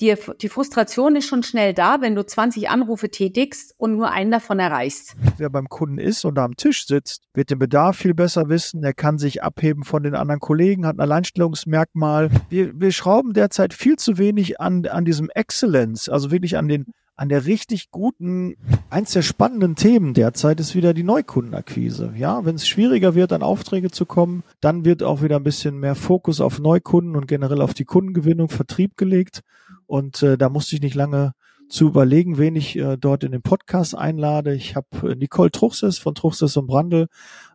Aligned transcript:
die, 0.00 0.14
die 0.40 0.48
Frustration 0.48 1.16
ist 1.16 1.26
schon 1.26 1.42
schnell 1.42 1.74
da, 1.74 2.00
wenn 2.00 2.14
du 2.14 2.24
20 2.24 2.70
Anrufe 2.70 3.10
tätigst 3.10 3.74
und 3.76 3.96
nur 3.96 4.10
einen 4.10 4.30
davon 4.30 4.58
erreichst. 4.58 5.14
Wer 5.36 5.50
beim 5.50 5.68
Kunden 5.68 5.98
ist 5.98 6.24
und 6.24 6.38
am 6.38 6.56
Tisch 6.56 6.86
sitzt, 6.86 7.24
wird 7.34 7.50
den 7.50 7.58
Bedarf 7.58 7.98
viel 7.98 8.14
besser 8.14 8.48
wissen. 8.48 8.82
Er 8.82 8.94
kann 8.94 9.18
sich 9.18 9.42
abheben 9.42 9.84
von 9.84 10.02
den 10.02 10.14
anderen 10.14 10.40
Kollegen, 10.40 10.86
hat 10.86 10.96
ein 10.96 11.00
Alleinstellungsmerkmal. 11.00 12.30
Wir, 12.48 12.72
wir 12.78 12.92
schrauben 12.92 13.34
derzeit 13.34 13.74
viel 13.74 13.96
zu 13.96 14.18
wenig 14.18 14.60
an, 14.60 14.86
an 14.86 15.04
diesem 15.04 15.28
Excellence, 15.30 16.08
also 16.08 16.30
wirklich 16.30 16.56
an 16.56 16.68
den 16.68 16.86
an 17.20 17.28
der 17.28 17.44
richtig 17.44 17.90
guten, 17.90 18.56
eins 18.88 19.12
der 19.12 19.20
spannenden 19.20 19.76
Themen 19.76 20.14
derzeit 20.14 20.58
ist 20.58 20.74
wieder 20.74 20.94
die 20.94 21.02
Neukundenakquise. 21.02 22.14
Ja, 22.16 22.46
wenn 22.46 22.54
es 22.54 22.66
schwieriger 22.66 23.14
wird, 23.14 23.34
an 23.34 23.42
Aufträge 23.42 23.90
zu 23.90 24.06
kommen, 24.06 24.42
dann 24.62 24.86
wird 24.86 25.02
auch 25.02 25.20
wieder 25.20 25.36
ein 25.36 25.42
bisschen 25.42 25.78
mehr 25.78 25.94
Fokus 25.94 26.40
auf 26.40 26.58
Neukunden 26.60 27.16
und 27.16 27.28
generell 27.28 27.60
auf 27.60 27.74
die 27.74 27.84
Kundengewinnung, 27.84 28.48
Vertrieb 28.48 28.96
gelegt. 28.96 29.42
Und 29.86 30.22
äh, 30.22 30.38
da 30.38 30.48
musste 30.48 30.76
ich 30.76 30.80
nicht 30.80 30.94
lange 30.94 31.32
zu 31.68 31.88
überlegen, 31.88 32.38
wen 32.38 32.56
ich 32.56 32.76
äh, 32.76 32.96
dort 32.96 33.22
in 33.22 33.32
den 33.32 33.42
Podcast 33.42 33.94
einlade. 33.94 34.54
Ich 34.54 34.74
habe 34.74 35.10
äh, 35.10 35.14
Nicole 35.14 35.50
Truchses 35.50 35.98
von 35.98 36.14
Truchses 36.14 36.56
und 36.56 36.68
Brandl 36.68 37.08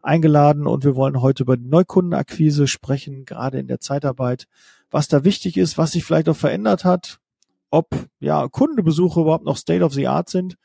eingeladen 0.03 0.67
und 0.67 0.83
wir 0.83 0.95
wollen 0.95 1.23
heute 1.23 1.41
über 1.41 1.57
die 1.57 1.67
Neukundenakquise 1.67 2.67
sprechen, 2.67 3.25
gerade 3.25 3.57
in 3.57 3.67
der 3.67 3.79
Zeitarbeit, 3.79 4.45
was 4.91 5.07
da 5.07 5.23
wichtig 5.23 5.57
ist, 5.57 5.79
was 5.79 5.93
sich 5.93 6.05
vielleicht 6.05 6.29
auch 6.29 6.35
verändert 6.35 6.85
hat, 6.85 7.19
ob 7.71 7.89
ja 8.19 8.47
Kundenbesuche 8.47 9.21
überhaupt 9.21 9.45
noch 9.45 9.57
State 9.57 9.83
of 9.83 9.93
the 9.93 10.07
Art 10.07 10.29
sind. 10.29 10.55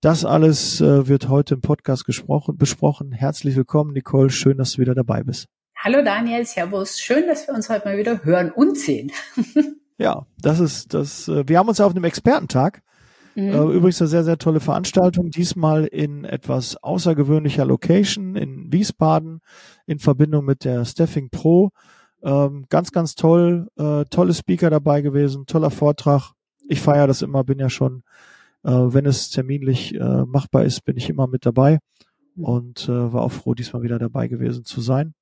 Das 0.00 0.24
alles 0.24 0.80
äh, 0.80 1.08
wird 1.08 1.28
heute 1.28 1.54
im 1.54 1.60
Podcast 1.60 2.04
gesprochen, 2.04 2.56
besprochen. 2.58 3.12
Herzlich 3.12 3.56
willkommen, 3.56 3.92
Nicole. 3.92 4.30
Schön, 4.30 4.58
dass 4.58 4.72
du 4.72 4.82
wieder 4.82 4.94
dabei 4.94 5.22
bist. 5.22 5.46
Hallo 5.76 6.02
Daniel, 6.04 6.44
Servus. 6.44 6.98
Schön, 6.98 7.26
dass 7.26 7.46
wir 7.46 7.54
uns 7.54 7.68
heute 7.68 7.86
mal 7.86 7.96
wieder 7.96 8.24
hören 8.24 8.50
und 8.50 8.78
sehen. 8.78 9.12
Ja, 9.96 10.26
das 10.40 10.58
ist 10.58 10.92
das. 10.92 11.28
Äh, 11.28 11.48
wir 11.48 11.58
haben 11.58 11.68
uns 11.68 11.78
ja 11.78 11.86
auf 11.86 11.92
einem 11.92 12.04
Expertentag. 12.04 12.82
Mhm. 13.34 13.48
Äh, 13.48 13.58
übrigens 13.58 14.00
eine 14.00 14.08
sehr, 14.08 14.24
sehr 14.24 14.38
tolle 14.38 14.60
Veranstaltung. 14.60 15.30
Diesmal 15.30 15.84
in 15.84 16.24
etwas 16.24 16.76
außergewöhnlicher 16.82 17.64
Location 17.64 18.36
in 18.36 18.72
Wiesbaden 18.72 19.40
in 19.86 19.98
Verbindung 19.98 20.44
mit 20.44 20.64
der 20.64 20.84
Steffing 20.84 21.30
Pro. 21.30 21.70
Ähm, 22.24 22.64
ganz, 22.70 22.90
ganz 22.90 23.14
toll. 23.14 23.68
Äh, 23.76 24.04
tolle 24.06 24.34
Speaker 24.34 24.70
dabei 24.70 25.02
gewesen. 25.02 25.46
Toller 25.46 25.70
Vortrag. 25.70 26.32
Ich 26.68 26.80
feiere 26.80 27.06
das 27.06 27.22
immer, 27.22 27.44
bin 27.44 27.58
ja 27.58 27.68
schon, 27.68 28.02
äh, 28.64 28.70
wenn 28.70 29.04
es 29.04 29.28
terminlich 29.28 29.94
äh, 29.94 30.24
machbar 30.24 30.64
ist, 30.64 30.84
bin 30.84 30.96
ich 30.96 31.10
immer 31.10 31.26
mit 31.26 31.44
dabei. 31.44 31.80
Mhm. 32.34 32.44
Und 32.44 32.88
äh, 32.88 33.12
war 33.12 33.22
auch 33.22 33.32
froh, 33.32 33.54
diesmal 33.54 33.82
wieder 33.82 33.98
dabei 33.98 34.28
gewesen 34.28 34.64
zu 34.64 34.80
sein. 34.80 35.14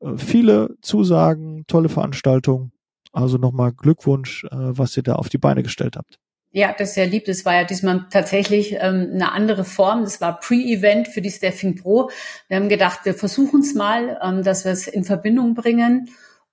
Äh, 0.00 0.16
viele 0.16 0.76
Zusagen, 0.80 1.64
tolle 1.66 1.90
Veranstaltung. 1.90 2.72
Also 3.12 3.36
nochmal 3.36 3.72
Glückwunsch, 3.72 4.44
äh, 4.44 4.48
was 4.50 4.96
ihr 4.96 5.02
da 5.02 5.14
auf 5.14 5.28
die 5.28 5.38
Beine 5.38 5.62
gestellt 5.62 5.96
habt. 5.96 6.18
Ja, 6.50 6.74
das 6.76 6.90
ist 6.90 6.94
sehr 6.94 7.06
lieb. 7.06 7.26
Das 7.26 7.44
war 7.44 7.54
ja 7.54 7.64
diesmal 7.64 8.06
tatsächlich 8.10 8.72
ähm, 8.72 9.10
eine 9.12 9.32
andere 9.32 9.64
Form. 9.64 10.02
Das 10.02 10.20
war 10.22 10.40
Pre-Event 10.40 11.08
für 11.08 11.20
die 11.20 11.30
Staffing 11.30 11.74
Pro. 11.76 12.10
Wir 12.48 12.56
haben 12.56 12.70
gedacht, 12.70 13.00
wir 13.04 13.12
versuchen 13.12 13.60
es 13.60 13.74
mal, 13.74 14.18
ähm, 14.22 14.42
dass 14.42 14.64
wir 14.64 14.72
es 14.72 14.86
in 14.86 15.04
Verbindung 15.04 15.54
bringen. 15.54 16.08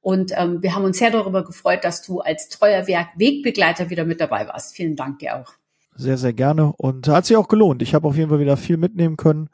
Und 0.06 0.34
ähm, 0.36 0.61
wir 0.61 0.75
haben 0.75 0.84
uns 0.84 1.00
sehr 1.00 1.09
darüber 1.09 1.44
gefreut, 1.44 1.80
dass 1.84 2.03
du 2.03 2.20
als 2.20 2.48
treuer 2.50 2.86
Wegbegleiter 2.86 3.89
wieder 3.89 4.06
mit 4.06 4.22
dabei 4.22 4.48
warst. 4.48 4.75
Vielen 4.75 4.95
Dank 4.95 5.17
dir 5.17 5.36
auch. 5.38 5.53
Sehr, 5.95 6.20
sehr 6.20 6.31
gerne. 6.31 6.73
Und 6.78 7.08
hat 7.08 7.25
sich 7.25 7.36
auch 7.36 7.48
gelohnt. 7.48 7.81
Ich 7.81 7.95
habe 7.95 8.08
auf 8.08 8.16
jeden 8.16 8.30
Fall 8.30 8.39
wieder 8.39 8.56
viel 8.56 8.78
mitnehmen 8.78 9.17
können 9.17 9.50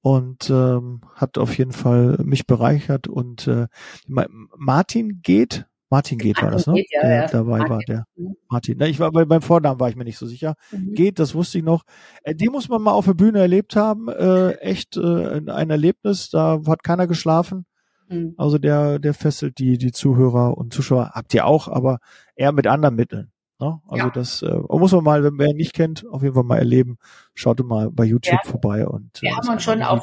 und 0.00 0.50
ähm, 0.50 1.02
hat 1.14 1.38
auf 1.38 1.56
jeden 1.56 1.70
Fall 1.70 2.18
mich 2.24 2.48
bereichert. 2.48 3.06
Und 3.06 3.46
äh, 3.46 3.68
Martin 4.08 5.20
geht, 5.22 5.64
Martin 5.90 6.18
geht 6.18 6.42
war 6.42 6.50
das, 6.50 6.66
ne? 6.66 6.74
Geht, 6.74 6.88
ja, 6.90 7.00
der 7.00 7.14
ja. 7.14 7.26
dabei 7.28 7.58
Martin. 7.58 7.70
war, 7.70 7.78
der. 7.86 8.06
Martin. 8.48 8.80
Ich 8.80 8.98
war 8.98 9.12
bei, 9.12 9.24
beim 9.24 9.42
Vornamen 9.42 9.78
war 9.78 9.90
ich 9.90 9.94
mir 9.94 10.02
nicht 10.02 10.18
so 10.18 10.26
sicher. 10.26 10.56
Mhm. 10.72 10.94
Geht, 10.94 11.20
das 11.20 11.36
wusste 11.36 11.58
ich 11.58 11.64
noch. 11.64 11.84
Äh, 12.24 12.34
die 12.34 12.48
muss 12.48 12.68
man 12.68 12.82
mal 12.82 12.90
auf 12.90 13.04
der 13.04 13.14
Bühne 13.14 13.38
erlebt 13.38 13.76
haben. 13.76 14.08
Äh, 14.08 14.54
echt 14.54 14.96
äh, 14.96 15.40
ein 15.48 15.70
Erlebnis. 15.70 16.30
Da 16.30 16.60
hat 16.66 16.82
keiner 16.82 17.06
geschlafen. 17.06 17.64
Mhm. 18.08 18.34
Also 18.36 18.58
der, 18.58 18.98
der 18.98 19.14
fesselt 19.14 19.58
die, 19.58 19.78
die 19.78 19.92
Zuhörer 19.92 20.56
und 20.56 20.72
Zuschauer. 20.72 21.12
Habt 21.14 21.34
ihr 21.34 21.46
auch, 21.46 21.68
aber 21.68 21.98
eher 22.36 22.52
mit 22.52 22.66
anderen 22.66 22.94
Mitteln. 22.94 23.30
Ne? 23.60 23.80
Also 23.88 24.06
ja. 24.06 24.10
das 24.10 24.42
äh, 24.42 24.58
muss 24.68 24.92
man 24.92 25.04
mal, 25.04 25.24
wenn 25.24 25.38
wer 25.38 25.48
ihn 25.48 25.56
nicht 25.56 25.74
kennt, 25.74 26.04
auf 26.10 26.22
jeden 26.22 26.34
Fall 26.34 26.44
mal 26.44 26.58
erleben. 26.58 26.98
Schaut 27.34 27.64
mal 27.64 27.90
bei 27.90 28.04
YouTube 28.04 28.40
ja. 28.44 28.50
vorbei 28.50 28.86
und 28.86 29.22
äh, 29.22 29.30
haben 29.30 29.48
uns 29.48 29.62
schon 29.62 29.82
auf, 29.82 30.00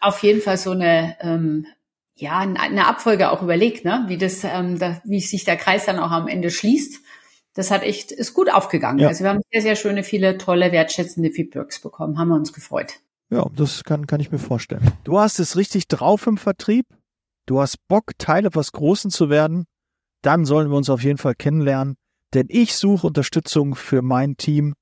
auf 0.00 0.22
jeden 0.22 0.40
Fall 0.40 0.56
so 0.56 0.72
eine 0.72 1.16
ähm, 1.20 1.66
ja, 2.20 2.40
eine 2.40 2.86
Abfolge 2.86 3.30
auch 3.30 3.42
überlegt, 3.42 3.84
ne? 3.84 4.04
wie 4.08 4.18
das, 4.18 4.42
ähm, 4.42 4.78
da, 4.78 5.00
wie 5.04 5.20
sich 5.20 5.44
der 5.44 5.56
Kreis 5.56 5.86
dann 5.86 6.00
auch 6.00 6.10
am 6.10 6.26
Ende 6.26 6.50
schließt. 6.50 7.00
Das 7.54 7.70
hat 7.70 7.82
echt, 7.82 8.12
ist 8.12 8.34
gut 8.34 8.52
aufgegangen. 8.52 8.98
Ja. 8.98 9.08
Also 9.08 9.22
wir 9.22 9.30
haben 9.30 9.40
sehr, 9.52 9.62
sehr 9.62 9.76
schöne, 9.76 10.02
viele 10.02 10.36
tolle, 10.36 10.72
wertschätzende 10.72 11.30
Feedbacks 11.30 11.80
bekommen, 11.80 12.18
haben 12.18 12.28
wir 12.28 12.34
uns 12.34 12.52
gefreut. 12.52 12.94
Ja, 13.30 13.46
das 13.54 13.84
kann, 13.84 14.06
kann 14.06 14.20
ich 14.20 14.32
mir 14.32 14.38
vorstellen. 14.38 14.90
Du 15.04 15.18
hast 15.20 15.38
es 15.38 15.56
richtig 15.56 15.86
drauf 15.86 16.26
im 16.26 16.38
Vertrieb. 16.38 16.86
Du 17.48 17.60
hast 17.60 17.78
Bock, 17.88 18.12
Teil 18.18 18.46
etwas 18.46 18.72
Großen 18.72 19.10
zu 19.10 19.30
werden. 19.30 19.64
Dann 20.22 20.44
sollen 20.44 20.70
wir 20.70 20.76
uns 20.76 20.90
auf 20.90 21.02
jeden 21.02 21.18
Fall 21.18 21.34
kennenlernen. 21.34 21.96
Denn 22.34 22.46
ich 22.48 22.76
suche 22.76 23.06
Unterstützung 23.06 23.74
für 23.74 24.02
mein 24.02 24.36
Team 24.36 24.74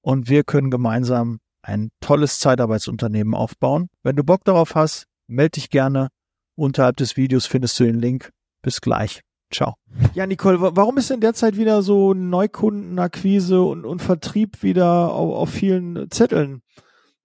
und 0.00 0.28
wir 0.28 0.42
können 0.42 0.70
gemeinsam 0.70 1.38
ein 1.62 1.90
tolles 2.00 2.40
Zeitarbeitsunternehmen 2.40 3.34
aufbauen. 3.34 3.88
Wenn 4.02 4.16
du 4.16 4.24
Bock 4.24 4.44
darauf 4.44 4.74
hast, 4.74 5.04
melde 5.26 5.52
dich 5.52 5.70
gerne 5.70 6.08
Unterhalb 6.56 6.96
des 6.96 7.16
Videos 7.16 7.46
findest 7.46 7.78
du 7.80 7.84
den 7.84 7.98
Link. 7.98 8.30
Bis 8.62 8.80
gleich. 8.80 9.20
Ciao. 9.52 9.74
Ja, 10.14 10.26
Nicole, 10.26 10.60
warum 10.60 10.96
ist 10.98 11.10
denn 11.10 11.20
derzeit 11.20 11.56
wieder 11.56 11.82
so 11.82 12.14
Neukundenakquise 12.14 13.62
und, 13.62 13.84
und 13.84 14.00
Vertrieb 14.00 14.62
wieder 14.62 15.12
auf, 15.12 15.34
auf 15.34 15.50
vielen 15.50 16.10
Zetteln? 16.10 16.62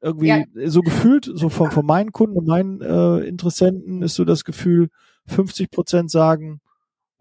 Irgendwie 0.02 0.28
ja. 0.28 0.46
so 0.66 0.82
gefühlt, 0.82 1.30
so 1.34 1.50
von, 1.50 1.72
von 1.72 1.86
meinen 1.86 2.12
Kunden 2.12 2.38
und 2.38 2.48
meinen 2.48 2.82
äh, 2.82 3.28
Interessenten 3.28 4.02
ist 4.02 4.16
so 4.16 4.24
das 4.24 4.46
Gefühl, 4.46 4.90
50 5.28 5.72
Prozent 5.72 6.10
sagen, 6.10 6.62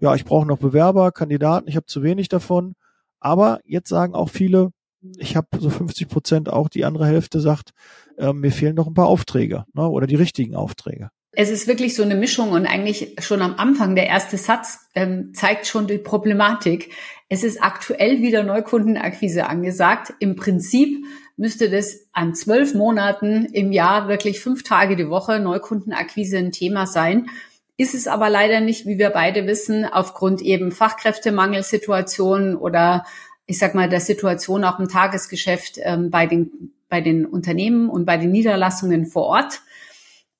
ja, 0.01 0.15
ich 0.15 0.25
brauche 0.25 0.47
noch 0.47 0.59
Bewerber, 0.59 1.11
Kandidaten, 1.13 1.69
ich 1.69 1.77
habe 1.77 1.87
zu 1.87 2.03
wenig 2.03 2.29
davon. 2.29 2.75
Aber 3.21 3.61
jetzt 3.65 3.89
sagen 3.89 4.15
auch 4.15 4.29
viele, 4.29 4.71
ich 5.17 5.37
habe 5.37 5.49
so 5.59 5.71
50 5.71 6.09
Prozent, 6.09 6.49
auch 6.49 6.69
die 6.69 6.85
andere 6.85 7.07
Hälfte 7.07 7.41
sagt, 7.41 7.71
äh, 8.17 8.33
mir 8.33 8.53
fehlen 8.53 8.75
noch 8.75 8.87
ein 8.87 8.95
paar 8.95 9.09
Aufträge 9.09 9.65
ne, 9.75 9.89
oder 9.89 10.07
die 10.07 10.17
richtigen 10.17 10.55
Aufträge. 10.55 11.11
Es 11.33 11.51
ist 11.51 11.69
wirklich 11.69 11.95
so 11.95 12.03
eine 12.03 12.15
Mischung 12.15 12.51
und 12.51 12.67
eigentlich 12.67 13.17
schon 13.21 13.43
am 13.43 13.55
Anfang 13.57 13.95
der 13.95 14.07
erste 14.07 14.37
Satz 14.39 14.79
ähm, 14.95 15.33
zeigt 15.35 15.67
schon 15.67 15.87
die 15.87 15.99
Problematik. 15.99 16.93
Es 17.29 17.45
ist 17.45 17.63
aktuell 17.63 18.23
wieder 18.23 18.43
Neukundenakquise 18.43 19.47
angesagt. 19.47 20.15
Im 20.21 20.37
Prinzip 20.37 21.05
müsste 21.39 21.71
das 21.71 22.07
an 22.13 22.35
zwölf 22.35 22.75
Monaten 22.75 23.47
im 23.47 23.73
Jahr 23.73 24.09
wirklich 24.09 24.41
fünf 24.41 24.63
Tage 24.63 24.97
die 24.97 25.09
Woche 25.09 25.41
Neukundenakquise 25.41 26.37
ein 26.37 26.53
Thema 26.53 26.87
sein. 26.87 27.31
Ist 27.77 27.95
es 27.95 28.09
aber 28.09 28.29
leider 28.29 28.61
nicht, 28.61 28.87
wie 28.87 28.99
wir 28.99 29.11
beide 29.11 29.47
wissen, 29.47 29.85
aufgrund 29.85 30.43
eben 30.43 30.73
Fachkräftemangelsituationen 30.73 32.57
oder 32.57 33.05
ich 33.47 33.59
sag 33.59 33.75
mal 33.75 33.89
der 33.89 34.01
Situation 34.01 34.65
auch 34.65 34.79
im 34.79 34.89
Tagesgeschäft 34.89 35.79
ähm, 35.83 36.11
bei 36.11 36.27
den 36.27 36.75
bei 36.89 37.01
den 37.01 37.27
Unternehmen 37.27 37.89
und 37.89 38.05
bei 38.05 38.17
den 38.17 38.31
Niederlassungen 38.31 39.07
vor 39.07 39.25
Ort. 39.25 39.61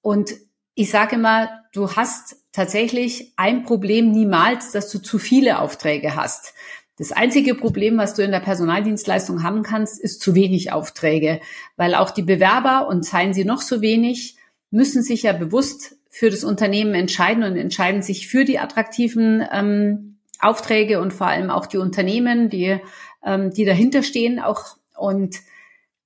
Und 0.01 0.35
ich 0.75 0.91
sage 0.91 1.17
immer, 1.17 1.51
du 1.73 1.93
hast 1.93 2.37
tatsächlich 2.53 3.35
ein 3.37 3.65
Problem 3.65 4.11
niemals, 4.11 4.73
dass 4.73 4.91
du 4.91 4.99
zu 4.99 5.19
viele 5.19 5.61
Aufträge 5.61 6.17
hast. 6.17 6.55
Das 6.99 7.13
einzige 7.13 7.55
Problem, 7.55 7.97
was 7.97 8.15
du 8.15 8.23
in 8.23 8.33
der 8.33 8.41
Personaldienstleistung 8.41 9.45
haben 9.45 9.63
kannst, 9.63 10.01
ist 10.01 10.21
zu 10.21 10.35
wenig 10.35 10.73
Aufträge, 10.73 11.41
weil 11.77 11.95
auch 11.95 12.11
die 12.11 12.23
Bewerber, 12.23 12.89
und 12.89 13.05
seien 13.05 13.33
sie 13.33 13.45
noch 13.45 13.61
so 13.61 13.81
wenig, 13.81 14.37
müssen 14.71 15.03
sich 15.03 15.23
ja 15.23 15.33
bewusst 15.33 15.97
für 16.11 16.31
das 16.31 16.43
Unternehmen 16.43 16.95
entscheiden 16.95 17.45
und 17.45 17.57
entscheiden 17.57 18.03
sich 18.03 18.27
für 18.27 18.45
die 18.45 18.59
attraktiven 18.59 19.47
ähm, 19.53 20.19
Aufträge 20.41 21.01
und 21.01 21.13
vor 21.13 21.29
allem 21.29 21.51
auch 21.51 21.67
die 21.67 21.79
Unternehmen, 21.79 22.51
die, 22.51 22.81
ähm, 23.25 23.53
die 23.53 23.65
dahinter 23.65 24.03
stehen, 24.03 24.41
auch 24.41 24.77
und 24.97 25.37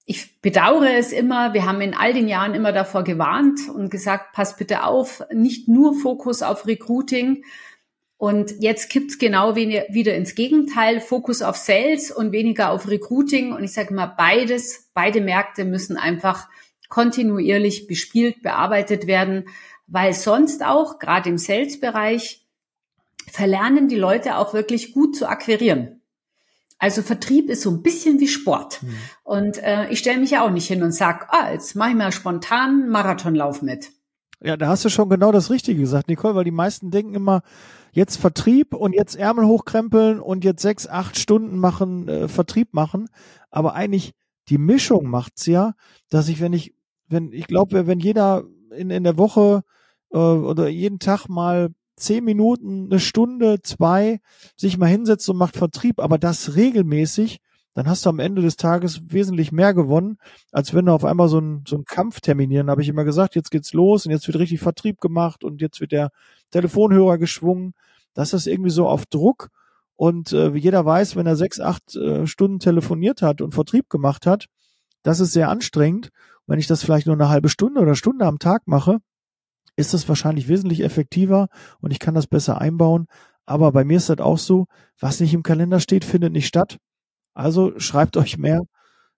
ich 0.05 0.41
bedauere 0.41 0.97
es 0.99 1.13
immer. 1.13 1.55
Wir 1.55 1.65
haben 1.65 1.81
in 1.81 1.95
all 1.95 2.13
den 2.13 2.29
Jahren 2.29 2.55
immer 2.55 2.73
davor 2.73 3.05
gewarnt 3.05 3.61
und 3.69 3.91
gesagt, 3.91 4.33
pass 4.35 4.57
bitte 4.57 4.85
auf, 4.85 5.23
nicht 5.33 5.69
nur 5.69 5.95
Fokus 5.95 6.43
auf 6.43 6.67
Recruiting. 6.67 7.45
Und 8.23 8.61
jetzt 8.61 8.89
kippt's 8.89 9.19
genau 9.19 9.57
wieder 9.57 10.15
ins 10.15 10.37
Gegenteil, 10.37 11.01
Fokus 11.01 11.43
auf 11.43 11.57
Sales 11.57 12.13
und 12.13 12.31
weniger 12.31 12.71
auf 12.71 12.87
Recruiting. 12.87 13.53
Und 13.53 13.65
ich 13.65 13.73
sage 13.73 13.93
mal, 13.93 14.07
beides, 14.07 14.91
beide 14.95 15.21
Märkte 15.21 15.65
müssen 15.65 15.97
einfach 15.97 16.47
kontinuierlich 16.89 17.89
bespielt, 17.89 18.41
bearbeitet 18.41 19.09
werden, 19.09 19.47
weil 19.89 20.13
sonst 20.13 20.65
auch, 20.65 21.01
gerade 21.01 21.31
im 21.31 21.37
Sales-Bereich, 21.37 22.47
verlernen 23.29 23.89
die 23.89 23.97
Leute 23.97 24.37
auch 24.37 24.55
wirklich 24.55 24.93
gut 24.93 25.17
zu 25.17 25.29
akquirieren. 25.29 26.01
Also 26.79 27.03
Vertrieb 27.03 27.51
ist 27.51 27.63
so 27.63 27.73
ein 27.73 27.83
bisschen 27.83 28.21
wie 28.21 28.29
Sport. 28.29 28.85
Mhm. 28.85 28.99
Und 29.25 29.59
äh, 29.65 29.91
ich 29.91 29.99
stelle 29.99 30.21
mich 30.21 30.31
ja 30.31 30.47
auch 30.47 30.51
nicht 30.53 30.69
hin 30.69 30.85
und 30.85 30.93
sag, 30.93 31.27
ah, 31.33 31.51
jetzt 31.51 31.75
mache 31.75 31.91
ich 31.91 31.97
mal 31.97 32.13
spontan 32.13 32.89
Marathonlauf 32.89 33.63
mit. 33.63 33.91
Ja, 34.45 34.57
da 34.57 34.69
hast 34.69 34.85
du 34.85 34.89
schon 34.89 35.09
genau 35.09 35.31
das 35.31 35.51
Richtige 35.51 35.81
gesagt, 35.81 36.09
Nicole, 36.09 36.35
weil 36.35 36.45
die 36.45 36.51
meisten 36.51 36.91
denken 36.91 37.15
immer, 37.15 37.43
jetzt 37.93 38.17
Vertrieb 38.17 38.75
und 38.75 38.93
jetzt 38.93 39.15
Ärmel 39.15 39.47
hochkrempeln 39.47 40.19
und 40.19 40.45
jetzt 40.45 40.63
sechs, 40.63 40.89
acht 40.89 41.17
Stunden 41.19 41.59
machen, 41.59 42.09
äh, 42.09 42.29
Vertrieb 42.29 42.75
machen. 42.75 43.09
Aber 43.51 43.75
eigentlich 43.75 44.13
die 44.49 44.59
Mischung 44.59 45.07
macht's 45.09 45.47
ja, 45.47 45.75
dass 46.11 46.29
ich, 46.29 46.41
wenn 46.41 46.53
ich, 46.53 46.75
wenn, 47.09 47.33
ich 47.33 47.47
glaube, 47.47 47.87
wenn 47.87 48.01
jeder 48.01 48.45
in, 48.77 48.91
in 48.91 49.05
der 49.05 49.17
Woche 49.17 49.63
äh, 50.13 50.19
oder 50.19 50.69
jeden 50.69 50.99
Tag 50.99 51.29
mal 51.29 51.71
zehn 51.97 52.25
Minuten, 52.25 52.87
eine 52.87 52.99
Stunde, 52.99 53.61
zwei 53.63 54.21
sich 54.57 54.77
mal 54.77 54.87
hinsetzt 54.87 55.29
und 55.29 55.37
macht 55.37 55.57
Vertrieb, 55.57 56.01
aber 56.01 56.19
das 56.19 56.57
regelmäßig, 56.57 57.39
dann 57.75 57.89
hast 57.89 58.05
du 58.05 58.11
am 58.11 58.19
Ende 58.19 58.43
des 58.43 58.57
Tages 58.57 59.01
wesentlich 59.09 59.51
mehr 59.51 59.73
gewonnen, 59.73 60.19
als 60.51 60.75
wenn 60.75 60.87
du 60.87 60.93
auf 60.93 61.05
einmal 61.05 61.29
so 61.29 61.39
einen 61.39 61.65
so 61.67 61.77
einen 61.77 61.85
Kampf 61.87 62.21
terminieren. 62.21 62.69
Habe 62.69 62.83
ich 62.83 62.89
immer 62.89 63.05
gesagt, 63.05 63.35
jetzt 63.35 63.51
geht's 63.51 63.73
los 63.73 64.05
und 64.05 64.13
jetzt 64.13 64.27
wird 64.27 64.39
richtig 64.39 64.61
Vertrieb 64.61 65.01
gemacht 65.01 65.43
und 65.43 65.61
jetzt 65.61 65.81
wird 65.81 65.93
der 65.93 66.11
Telefonhörer 66.51 67.19
geschwungen. 67.19 67.73
Das 68.15 68.35
ist 68.35 68.47
irgendwie 68.47 68.71
so 68.71 68.87
auf 68.89 69.07
Druck. 69.07 69.49
Und 69.97 70.33
äh, 70.33 70.53
wie 70.53 70.59
jeder 70.59 70.85
weiß, 70.85 71.17
wenn 71.17 71.27
er 71.27 71.37
sechs, 71.37 71.61
acht 71.61 71.97
äh, 71.97 72.27
Stunden 72.27 72.59
telefoniert 72.59 73.23
hat 73.23 73.41
und 73.41 73.55
Vertrieb 73.55 73.89
gemacht 73.89 74.27
hat, 74.27 74.47
das 75.03 75.21
ist 75.21 75.33
sehr 75.33 75.49
anstrengend. 75.49 76.11
wenn 76.47 76.59
ich 76.59 76.67
das 76.67 76.83
vielleicht 76.83 77.07
nur 77.07 77.17
eine 77.17 77.29
halbe 77.29 77.49
Stunde 77.49 77.81
oder 77.81 77.95
Stunde 77.95 78.27
am 78.27 78.39
Tag 78.39 78.63
mache, 78.67 78.99
ist 79.77 79.95
das 79.95 80.09
wahrscheinlich 80.09 80.49
wesentlich 80.49 80.83
effektiver 80.83 81.49
und 81.81 81.93
ich 81.93 81.99
kann 81.99 82.15
das 82.15 82.27
besser 82.27 82.61
einbauen. 82.61 83.07
Aber 83.47 83.73
bei 83.73 83.85
mir 83.85 83.97
ist 83.97 84.09
das 84.09 84.19
auch 84.19 84.39
so, 84.39 84.67
was 84.99 85.21
nicht 85.21 85.35
im 85.35 85.43
Kalender 85.43 85.81
steht, 85.81 86.05
findet 86.05 86.33
nicht 86.33 86.47
statt. 86.47 86.79
Also 87.35 87.79
schreibt 87.79 88.17
euch 88.17 88.39
mehr 88.39 88.63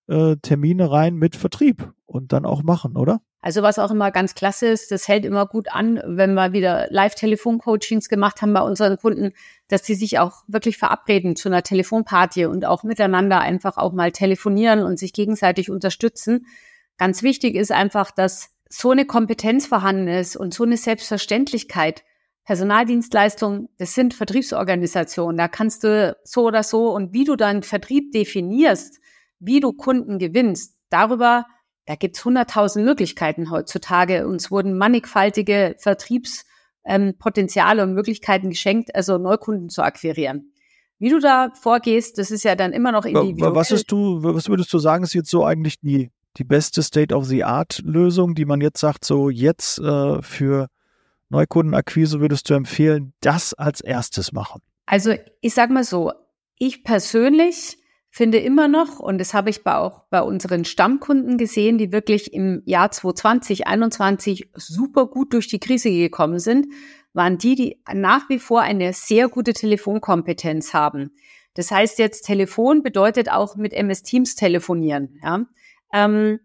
äh, 0.09 0.37
Termine 0.37 0.91
rein 0.91 1.15
mit 1.15 1.37
Vertrieb 1.37 1.93
und 2.07 2.33
dann 2.33 2.47
auch 2.47 2.63
machen, 2.63 2.97
oder? 2.97 3.21
Also 3.41 3.61
was 3.61 3.79
auch 3.79 3.91
immer 3.91 4.11
ganz 4.11 4.35
klasse 4.35 4.69
ist, 4.69 4.91
das 4.91 5.07
hält 5.07 5.27
immer 5.27 5.45
gut 5.45 5.71
an, 5.71 6.01
wenn 6.07 6.33
wir 6.33 6.55
wieder 6.55 6.87
Live-Telefon-Coachings 6.89 8.09
gemacht 8.09 8.41
haben 8.41 8.55
bei 8.55 8.63
unseren 8.63 8.97
Kunden, 8.97 9.33
dass 9.69 9.83
die 9.83 9.95
sich 9.95 10.19
auch 10.19 10.45
wirklich 10.47 10.79
verabreden 10.79 11.37
zu 11.37 11.51
einer 11.51 11.63
Telefonparty 11.63 12.47
und 12.47 12.65
auch 12.65 12.85
miteinander 12.85 13.41
einfach 13.41 13.77
auch 13.77 13.93
mal 13.93 14.13
telefonieren 14.13 14.83
und 14.83 14.99
sich 14.99 15.13
gegenseitig 15.13 15.71
unterstützen. 15.71 16.47
Ganz 16.97 17.23
wichtig 17.23 17.55
ist 17.55 17.71
einfach, 17.71 18.11
dass 18.13 18.55
so 18.71 18.93
eine 18.93 19.05
Kompetenz 19.05 19.67
vorhanden 19.67 20.09
ist 20.09 20.37
und 20.37 20.55
so 20.55 20.65
eine 20.65 20.79
Selbstverständlichkeit. 20.79 22.03
Personaldienstleistung, 22.45 23.69
das 23.79 23.95
sind 23.95 24.15
Vertriebsorganisationen. 24.15 25.39
Da 25.39 25.49
kannst 25.49 25.85
du 25.85 26.17
so 26.25 26.47
oder 26.47 26.63
so 26.63 26.95
und 26.95 27.13
wie 27.13 27.25
du 27.25 27.37
deinen 27.37 27.63
Vertrieb 27.63 28.13
definierst, 28.13 29.01
wie 29.39 29.61
du 29.61 29.73
Kunden 29.73 30.19
gewinnst, 30.19 30.77
darüber, 30.91 31.47
da 31.87 31.97
gibt's 31.97 32.25
hunderttausend 32.25 32.85
Möglichkeiten 32.85 33.51
heutzutage. 33.51 34.27
Uns 34.27 34.51
wurden 34.51 34.79
mannigfaltige 34.79 35.77
Vertriebspotenziale 35.79 37.83
ähm, 37.83 37.89
und 37.89 37.95
Möglichkeiten 37.95 38.51
geschenkt, 38.51 38.95
also 38.95 39.19
Neukunden 39.19 39.69
zu 39.69 39.83
akquirieren. 39.83 40.53
Wie 40.99 41.11
du 41.11 41.19
da 41.19 41.51
vorgehst, 41.61 42.19
das 42.19 42.31
ist 42.31 42.45
ja 42.45 42.55
dann 42.55 42.73
immer 42.73 42.93
noch 42.93 43.05
individuell. 43.05 43.55
Was, 43.55 43.71
ist 43.71 43.91
du, 43.91 44.23
was 44.23 44.49
würdest 44.49 44.73
du 44.73 44.79
sagen, 44.79 45.05
ist 45.05 45.13
jetzt 45.13 45.31
so 45.31 45.45
eigentlich 45.45 45.81
die, 45.81 46.11
die 46.39 46.45
beste 46.45 46.83
State-of-the-Art-Lösung, 46.83 48.35
die 48.35 48.45
man 48.45 48.61
jetzt 48.61 48.81
sagt, 48.81 49.05
so 49.05 49.29
jetzt 49.29 49.79
äh, 49.81 50.23
für 50.23 50.69
Neukundenakquise 51.29 52.21
würdest 52.21 52.49
du 52.51 52.55
empfehlen, 52.55 53.13
das 53.21 53.55
als 53.55 53.81
erstes 53.81 54.33
machen? 54.33 54.61
Also 54.87 55.15
ich 55.41 55.55
sag 55.55 55.71
mal 55.71 55.85
so, 55.85 56.13
ich 56.57 56.85
persönlich 56.85 57.79
finde 58.11 58.39
immer 58.39 58.69
noch, 58.69 59.01
und 59.01 59.19
das 59.19 59.35
habe 59.35 59.51
ich 59.51 59.67
auch 59.67 60.05
bei 60.09 60.23
unseren 60.23 60.65
Stammkunden 60.65 61.37
gesehen, 61.37 61.79
die 61.79 61.91
wirklich 61.91 62.33
im 62.33 62.63
Jahr 62.65 62.93
2020, 62.93 63.65
2021 63.65 64.51
super 64.55 65.07
gut 65.07 65.33
durch 65.33 65.49
die 65.49 65.59
Krise 65.59 65.91
gekommen 65.91 66.39
sind, 66.39 66.67
waren 67.13 67.39
die, 67.39 67.57
die 67.57 67.83
nach 67.93 68.29
wie 68.29 68.39
vor 68.39 68.61
eine 68.61 68.93
sehr 68.93 69.29
gute 69.29 69.53
Telefonkompetenz 69.53 70.75
haben. 70.75 71.11
Das 71.55 71.71
heißt 71.71 71.99
jetzt, 71.99 72.27
Telefon 72.27 72.83
bedeutet 72.83 73.31
auch 73.31 73.57
mit 73.57 73.73
MS 73.73 74.03
Teams 74.03 74.37
telefonieren. 74.37 75.19
Ja? 75.23 75.47
Ähm, 75.93 76.41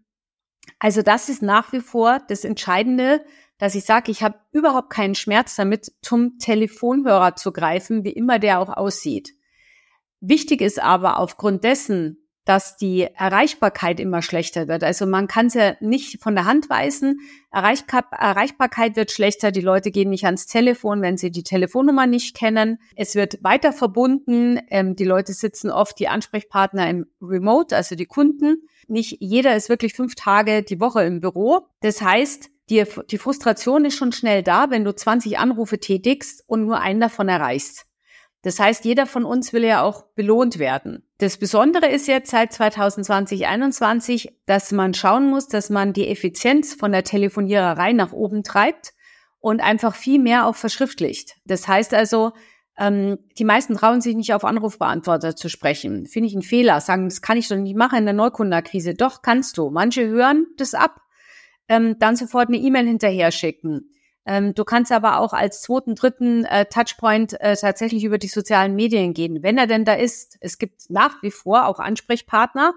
also 0.80 1.02
das 1.02 1.28
ist 1.28 1.42
nach 1.42 1.72
wie 1.72 1.80
vor 1.80 2.20
das 2.26 2.44
Entscheidende, 2.44 3.24
dass 3.58 3.74
ich 3.74 3.84
sage, 3.84 4.10
ich 4.10 4.22
habe 4.22 4.40
überhaupt 4.50 4.90
keinen 4.90 5.14
Schmerz 5.14 5.54
damit, 5.54 5.92
zum 6.02 6.38
Telefonhörer 6.38 7.36
zu 7.36 7.52
greifen, 7.52 8.02
wie 8.02 8.12
immer 8.12 8.38
der 8.38 8.58
auch 8.58 8.70
aussieht. 8.70 9.34
Wichtig 10.20 10.62
ist 10.62 10.82
aber 10.82 11.18
aufgrund 11.18 11.64
dessen, 11.64 12.16
dass 12.46 12.76
die 12.76 13.02
Erreichbarkeit 13.02 14.00
immer 14.00 14.22
schlechter 14.22 14.66
wird. 14.66 14.82
Also 14.82 15.06
man 15.06 15.28
kann 15.28 15.46
es 15.46 15.54
ja 15.54 15.74
nicht 15.80 16.22
von 16.22 16.34
der 16.34 16.46
Hand 16.46 16.70
weisen. 16.70 17.20
Erreichbarkeit 17.52 18.96
wird 18.96 19.10
schlechter. 19.10 19.52
Die 19.52 19.60
Leute 19.60 19.90
gehen 19.90 20.08
nicht 20.08 20.24
ans 20.24 20.46
Telefon, 20.46 21.02
wenn 21.02 21.18
sie 21.18 21.30
die 21.30 21.42
Telefonnummer 21.42 22.06
nicht 22.06 22.34
kennen. 22.34 22.78
Es 22.96 23.14
wird 23.14 23.44
weiter 23.44 23.72
verbunden. 23.72 24.58
Ähm, 24.68 24.96
die 24.96 25.04
Leute 25.04 25.34
sitzen 25.34 25.70
oft 25.70 25.98
die 26.00 26.08
Ansprechpartner 26.08 26.88
im 26.88 27.06
Remote, 27.20 27.76
also 27.76 27.94
die 27.94 28.06
Kunden. 28.06 28.66
Nicht 28.90 29.18
jeder 29.20 29.54
ist 29.54 29.68
wirklich 29.68 29.94
fünf 29.94 30.16
Tage 30.16 30.62
die 30.62 30.80
Woche 30.80 31.04
im 31.04 31.20
Büro. 31.20 31.68
Das 31.80 32.02
heißt, 32.02 32.50
die, 32.70 32.84
die 33.10 33.18
Frustration 33.18 33.84
ist 33.84 33.94
schon 33.94 34.12
schnell 34.12 34.42
da, 34.42 34.70
wenn 34.70 34.84
du 34.84 34.94
20 34.94 35.38
Anrufe 35.38 35.78
tätigst 35.78 36.42
und 36.46 36.64
nur 36.64 36.80
einen 36.80 37.00
davon 37.00 37.28
erreichst. 37.28 37.86
Das 38.42 38.58
heißt, 38.58 38.84
jeder 38.84 39.06
von 39.06 39.24
uns 39.24 39.52
will 39.52 39.64
ja 39.64 39.82
auch 39.82 40.06
belohnt 40.14 40.58
werden. 40.58 41.06
Das 41.18 41.36
Besondere 41.36 41.88
ist 41.88 42.08
jetzt 42.08 42.30
seit 42.30 42.52
2020, 42.52 43.40
2021, 43.40 44.32
dass 44.46 44.72
man 44.72 44.94
schauen 44.94 45.28
muss, 45.28 45.46
dass 45.46 45.70
man 45.70 45.92
die 45.92 46.08
Effizienz 46.08 46.74
von 46.74 46.90
der 46.90 47.04
Telefoniererei 47.04 47.92
nach 47.92 48.12
oben 48.12 48.42
treibt 48.42 48.94
und 49.38 49.60
einfach 49.60 49.94
viel 49.94 50.18
mehr 50.18 50.46
auch 50.46 50.56
verschriftlicht. 50.56 51.36
Das 51.44 51.68
heißt 51.68 51.94
also, 51.94 52.32
ähm, 52.80 53.18
die 53.38 53.44
meisten 53.44 53.76
trauen 53.76 54.00
sich 54.00 54.16
nicht 54.16 54.32
auf 54.32 54.44
Anrufbeantworter 54.44 55.36
zu 55.36 55.50
sprechen. 55.50 56.06
Finde 56.06 56.28
ich 56.28 56.34
einen 56.34 56.42
Fehler. 56.42 56.80
Sagen, 56.80 57.10
das 57.10 57.20
kann 57.20 57.36
ich 57.36 57.46
doch 57.46 57.56
nicht 57.56 57.76
machen 57.76 57.98
in 57.98 58.04
der 58.06 58.14
Neukundenakquise. 58.14 58.94
Doch, 58.94 59.20
kannst 59.20 59.58
du. 59.58 59.68
Manche 59.68 60.08
hören 60.08 60.46
das 60.56 60.72
ab, 60.72 61.02
ähm, 61.68 61.96
dann 61.98 62.16
sofort 62.16 62.48
eine 62.48 62.56
E-Mail 62.56 62.86
hinterher 62.86 63.32
schicken. 63.32 63.90
Ähm, 64.24 64.54
du 64.54 64.64
kannst 64.64 64.92
aber 64.92 65.18
auch 65.18 65.34
als 65.34 65.60
zweiten, 65.60 65.94
dritten 65.94 66.46
äh, 66.46 66.64
Touchpoint 66.66 67.38
äh, 67.40 67.54
tatsächlich 67.54 68.02
über 68.02 68.16
die 68.16 68.28
sozialen 68.28 68.74
Medien 68.74 69.12
gehen, 69.12 69.42
wenn 69.42 69.58
er 69.58 69.66
denn 69.66 69.84
da 69.84 69.94
ist. 69.94 70.38
Es 70.40 70.56
gibt 70.56 70.88
nach 70.88 71.22
wie 71.22 71.30
vor 71.30 71.66
auch 71.66 71.80
Ansprechpartner, 71.80 72.72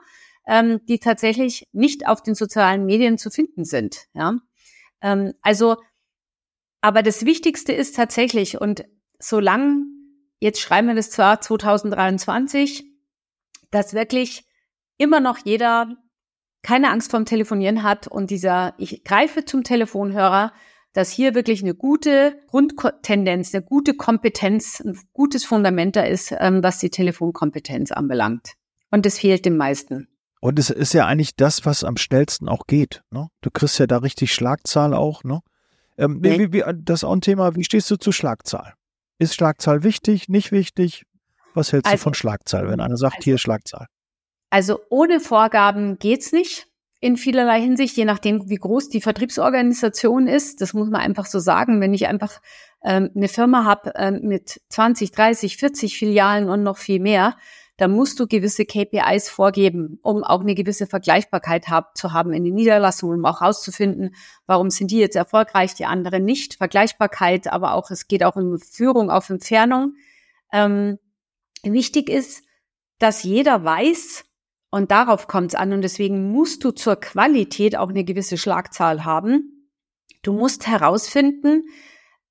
ähm, 0.45 0.81
die 0.88 1.00
tatsächlich 1.00 1.67
nicht 1.71 2.07
auf 2.07 2.21
den 2.21 2.35
sozialen 2.35 2.85
Medien 2.85 3.17
zu 3.17 3.29
finden 3.29 3.63
sind. 3.63 4.07
Ja? 4.13 4.38
Ähm, 5.01 5.33
also, 5.41 5.77
aber 6.81 7.03
das 7.03 7.25
Wichtigste 7.25 7.71
ist 7.71 7.95
tatsächlich, 7.95 8.59
und 8.59 8.83
solange, 9.19 9.92
jetzt 10.43 10.59
schreiben 10.59 10.89
wir 10.89 10.95
das 10.95 11.09
zwar 11.09 11.39
2023, 11.41 12.83
dass 13.71 13.93
wirklich 13.93 14.45
immer 14.97 15.19
noch 15.19 15.39
jeder 15.43 15.95
keine 16.62 16.91
Angst 16.91 17.12
vorm 17.12 17.25
Telefonieren 17.25 17.81
hat 17.81 18.07
und 18.07 18.29
dieser, 18.29 18.73
ich 18.77 19.03
greife 19.03 19.45
zum 19.45 19.63
Telefonhörer, 19.63 20.53
dass 20.91 21.09
hier 21.12 21.33
wirklich 21.33 21.63
eine 21.63 21.73
gute 21.73 22.35
Grundtendenz, 22.47 23.53
eine 23.53 23.63
gute 23.63 23.95
Kompetenz, 23.95 24.79
ein 24.79 25.00
gutes 25.13 25.43
Fundament 25.43 25.95
da 25.95 26.01
ist, 26.01 26.33
ähm, 26.38 26.62
was 26.62 26.77
die 26.77 26.89
Telefonkompetenz 26.91 27.91
anbelangt. 27.91 28.53
Und 28.91 29.05
das 29.05 29.19
fehlt 29.19 29.45
den 29.45 29.57
meisten. 29.57 30.07
Und 30.39 30.59
es 30.59 30.69
ist 30.69 30.93
ja 30.93 31.07
eigentlich 31.07 31.35
das, 31.35 31.65
was 31.65 31.83
am 31.83 31.97
schnellsten 31.97 32.47
auch 32.47 32.67
geht. 32.67 33.01
Ne? 33.12 33.29
Du 33.41 33.50
kriegst 33.50 33.79
ja 33.79 33.88
da 33.88 33.97
richtig 33.97 34.33
Schlagzahl 34.33 34.93
auch. 34.93 35.23
Ne? 35.23 35.39
Ähm, 35.97 36.19
nee. 36.21 36.38
wie, 36.38 36.53
wie, 36.53 36.63
das 36.83 37.00
ist 37.00 37.03
auch 37.05 37.13
ein 37.13 37.21
Thema, 37.21 37.55
wie 37.55 37.63
stehst 37.63 37.89
du 37.89 37.95
zu 37.95 38.12
Schlagzahl? 38.12 38.73
Ist 39.24 39.36
Schlagzahl 39.36 39.84
wichtig, 39.84 40.27
nicht 40.27 40.51
wichtig? 40.51 41.06
Was 41.53 41.72
hältst 41.72 41.86
also, 41.88 41.96
du 41.98 42.03
von 42.03 42.13
Schlagzahl, 42.13 42.68
wenn 42.68 42.82
einer 42.82 42.98
sagt, 42.98 43.15
also, 43.15 43.24
hier 43.24 43.36
ist 43.36 43.42
Schlagzahl? 43.42 43.88
Also 44.50 44.82
ohne 44.89 45.22
Vorgaben 45.22 45.98
geht's 45.98 46.34
nicht 46.34 46.68
in 47.00 47.15
vielerlei 47.15 47.62
Hinsicht, 47.62 47.96
je 47.96 48.03
nachdem, 48.03 48.50
wie 48.50 48.58
groß 48.58 48.89
die 48.89 49.00
Vertriebsorganisation 49.00 50.27
ist. 50.27 50.60
Das 50.60 50.74
muss 50.74 50.89
man 50.89 51.00
einfach 51.00 51.25
so 51.25 51.39
sagen. 51.39 51.80
Wenn 51.80 51.94
ich 51.94 52.08
einfach 52.08 52.42
ähm, 52.84 53.12
eine 53.15 53.30
Firma 53.30 53.63
habe 53.63 53.94
ähm, 53.96 54.20
mit 54.24 54.60
20, 54.68 55.12
30, 55.12 55.56
40 55.56 55.98
Filialen 55.98 56.50
und 56.50 56.62
noch 56.62 56.77
viel 56.77 57.00
mehr, 57.00 57.38
dann 57.83 57.91
musst 57.91 58.17
du 58.21 58.27
gewisse 58.27 58.63
KPIs 58.63 59.27
vorgeben, 59.27 59.99
um 60.03 60.23
auch 60.23 60.39
eine 60.39 60.55
gewisse 60.55 60.87
Vergleichbarkeit 60.87 61.67
hab, 61.67 61.97
zu 61.97 62.13
haben 62.13 62.31
in 62.31 62.45
den 62.45 62.55
Niederlassungen, 62.55 63.19
um 63.19 63.25
auch 63.25 63.41
herauszufinden, 63.41 64.15
warum 64.45 64.69
sind 64.69 64.89
die 64.89 64.99
jetzt 64.99 65.17
erfolgreich, 65.17 65.73
die 65.73 65.83
anderen 65.83 66.23
nicht. 66.23 66.53
Vergleichbarkeit, 66.53 67.51
aber 67.51 67.73
auch 67.73 67.91
es 67.91 68.07
geht 68.07 68.23
auch 68.23 68.37
um 68.37 68.57
Führung 68.57 69.11
auf 69.11 69.29
Entfernung. 69.29 69.95
Ähm, 70.53 70.97
wichtig 71.61 72.07
ist, 72.07 72.45
dass 72.99 73.23
jeder 73.23 73.65
weiß, 73.65 74.23
und 74.71 74.89
darauf 74.89 75.27
kommt 75.27 75.49
es 75.49 75.55
an. 75.55 75.73
Und 75.73 75.81
deswegen 75.81 76.31
musst 76.31 76.63
du 76.63 76.71
zur 76.71 76.95
Qualität 76.95 77.75
auch 77.75 77.89
eine 77.89 78.05
gewisse 78.05 78.37
Schlagzahl 78.37 79.03
haben. 79.03 79.69
Du 80.21 80.31
musst 80.31 80.67
herausfinden, 80.67 81.65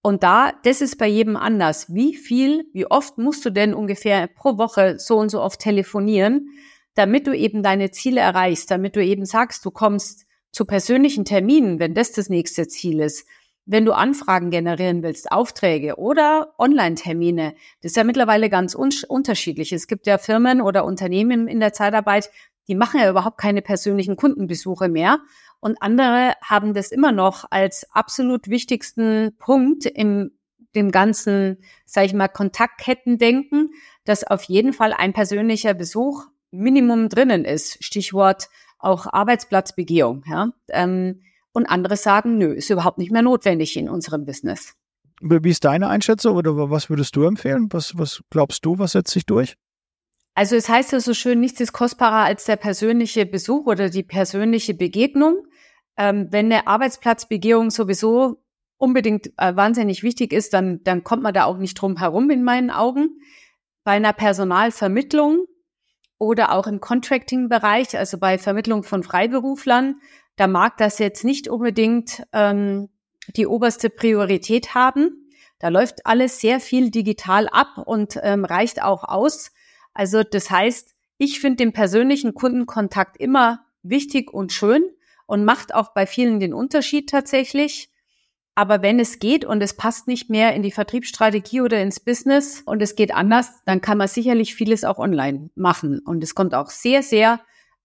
und 0.03 0.25
da, 0.25 0.53
das 0.65 0.81
ist 0.81 0.99
bei 0.99 1.07
jedem 1.07 1.37
anders. 1.37 1.95
Wie 1.95 2.15
viel, 2.17 2.65
wie 2.73 2.87
oft 2.87 3.19
musst 3.19 3.45
du 3.45 3.51
denn 3.51 3.73
ungefähr 3.73 4.27
pro 4.27 4.59
Woche 4.59 4.99
so 4.99 5.19
und 5.19 5.31
so 5.31 5.41
oft 5.41 5.61
telefonieren, 5.61 6.49
damit 6.95 7.27
du 7.27 7.37
eben 7.37 7.63
deine 7.63 7.91
Ziele 7.93 8.21
erreichst, 8.21 8.71
damit 8.71 8.97
du 8.97 9.05
eben 9.05 9.25
sagst, 9.25 9.65
du 9.65 9.71
kommst 9.71 10.27
zu 10.51 10.65
persönlichen 10.65 11.25
Terminen, 11.25 11.79
wenn 11.79 11.95
das 11.95 12.13
das 12.13 12.29
nächste 12.29 12.69
Ziel 12.69 13.01
ist. 13.01 13.27
wenn 13.65 13.85
du 13.85 13.93
Anfragen 13.93 14.51
generieren 14.51 15.03
willst, 15.03 15.31
Aufträge 15.31 15.97
oder 15.97 16.55
Online-Termine, 16.59 17.55
das 17.81 17.93
ist 17.93 17.97
ja 17.97 18.05
mittlerweile 18.05 18.51
ganz 18.51 18.75
un 18.75 18.91
unterschiedlich. 19.09 19.73
Es 19.73 19.87
gibt 19.87 20.07
ja 20.07 20.19
Firmen 20.19 20.61
oder 20.61 20.85
Unternehmen 20.85 21.47
in 21.47 21.61
der 21.61 21.73
Zeitarbeit, 21.73 22.31
die 22.69 22.75
machen 22.75 23.01
ja 23.01 23.09
überhaupt 23.11 23.39
keine 23.39 23.63
persönlichen 23.63 24.17
Kundenbesuche 24.17 24.89
mehr. 24.89 25.19
Und 25.63 25.81
andere 25.81 26.35
haben 26.43 26.75
das 26.75 26.91
immer 26.91 27.13
noch 27.13 27.45
als 27.51 27.87
absolut 27.93 28.49
wichtigsten 28.49 29.37
Punkt 29.39 29.87
im 29.87 30.33
dem 30.75 30.91
ganzen, 30.91 31.59
sage 31.85 32.07
ich 32.07 32.15
mal, 32.15 32.29
Kontaktketten-Denken, 32.29 33.71
dass 34.05 34.25
auf 34.25 34.43
jeden 34.45 34.73
Fall 34.73 34.93
ein 34.93 35.13
persönlicher 35.13 35.75
Besuch 35.75 36.25
Minimum 36.51 37.09
drinnen 37.09 37.45
ist. 37.45 37.85
Stichwort 37.85 38.49
auch 38.79 39.07
Arbeitsplatzbegehung. 39.07 40.25
Ja? 40.27 40.49
Ähm, 40.69 41.21
und 41.53 41.67
andere 41.67 41.97
sagen, 41.97 42.39
nö, 42.39 42.53
ist 42.55 42.71
überhaupt 42.71 42.99
nicht 42.99 43.13
mehr 43.13 43.23
notwendig 43.23 43.77
in 43.77 43.89
unserem 43.89 44.25
Business. 44.25 44.75
Wie 45.21 45.51
ist 45.51 45.65
deine 45.65 45.89
Einschätzung 45.89 46.37
oder 46.37 46.71
was 46.71 46.91
würdest 46.91 47.15
du 47.15 47.23
empfehlen? 47.23 47.69
Was, 47.71 47.97
was 47.97 48.23
glaubst 48.31 48.65
du, 48.65 48.81
was 48.81 48.93
setzt 48.93 49.13
sich 49.13 49.27
durch? 49.27 49.57
Also 50.35 50.57
es 50.57 50.69
heißt 50.69 50.93
ja 50.93 51.01
so 51.01 51.13
schön, 51.13 51.41
nichts 51.41 51.61
ist 51.61 51.73
kostbarer 51.73 52.25
als 52.25 52.47
der 52.47 52.57
persönliche 52.57 53.27
Besuch 53.27 53.67
oder 53.67 53.91
die 53.91 54.03
persönliche 54.03 54.73
Begegnung. 54.73 55.47
Ähm, 55.97 56.29
wenn 56.31 56.47
eine 56.47 56.67
Arbeitsplatzbegehung 56.67 57.71
sowieso 57.71 58.43
unbedingt 58.79 59.33
äh, 59.39 59.55
wahnsinnig 59.55 60.03
wichtig 60.03 60.33
ist, 60.33 60.53
dann, 60.55 60.83
dann 60.85 61.05
kommt 61.05 61.23
man 61.23 61.35
da 61.35 61.45
auch 61.45 61.59
nicht 61.59 61.75
drum 61.75 61.99
herum 61.99 62.31
in 62.31 62.43
meinen 62.43 62.71
Augen. 62.71 63.21
Bei 63.85 63.93
einer 63.93 64.13
Personalvermittlung 64.13 65.47
oder 66.19 66.53
auch 66.53 66.67
im 66.67 66.81
Contracting-Bereich, 66.81 67.97
also 67.97 68.19
bei 68.19 68.39
Vermittlung 68.39 68.83
von 68.83 69.03
Freiberuflern, 69.03 70.01
da 70.37 70.47
mag 70.47 70.77
das 70.79 70.99
jetzt 70.99 71.25
nicht 71.25 71.49
unbedingt 71.49 72.23
ähm, 72.33 72.89
die 73.37 73.47
oberste 73.47 73.91
Priorität 73.91 74.75
haben. 74.75 75.29
Da 75.59 75.69
läuft 75.69 76.07
alles 76.07 76.41
sehr 76.41 76.59
viel 76.59 76.91
digital 76.91 77.49
ab 77.49 77.79
und 77.85 78.19
ähm, 78.23 78.45
reicht 78.45 78.83
auch 78.83 79.05
aus. 79.05 79.53
Also 79.95 80.23
das 80.25 80.51
heißt, 80.51 80.95
ich 81.19 81.39
finde 81.41 81.59
den 81.59 81.73
persönlichen 81.73 82.35
Kundenkontakt 82.35 83.17
immer 83.17 83.65
wichtig 83.83 84.33
und 84.33 84.53
schön 84.53 84.83
und 85.27 85.45
macht 85.45 85.75
auch 85.75 85.93
bei 85.95 86.07
vielen 86.07 86.41
den 86.41 86.55
Unterschied 86.55 87.11
tatsächlich. 87.11 87.91
Aber 88.55 88.83
wenn 88.83 89.01
es 89.01 89.19
geht 89.19 89.45
und 89.45 89.63
es 89.63 89.75
passt 89.75 90.09
nicht 90.09 90.29
mehr 90.29 90.55
in 90.55 90.63
die 90.63 90.71
Vertriebsstrategie 90.71 91.63
oder 91.63 91.81
ins 91.81 92.01
Business 92.01 92.63
und 92.67 92.83
es 92.83 92.97
geht 92.97 93.15
anders, 93.15 93.51
dann 93.65 93.81
kann 93.81 93.97
man 93.97 94.09
sicherlich 94.09 94.55
vieles 94.55 94.85
auch 94.85 94.99
online 94.99 95.51
machen. 95.55 96.01
Und 96.01 96.23
es 96.23 96.35
kommt 96.35 96.55
auch 96.55 96.69
sehr, 96.69 97.03
sehr 97.03 97.41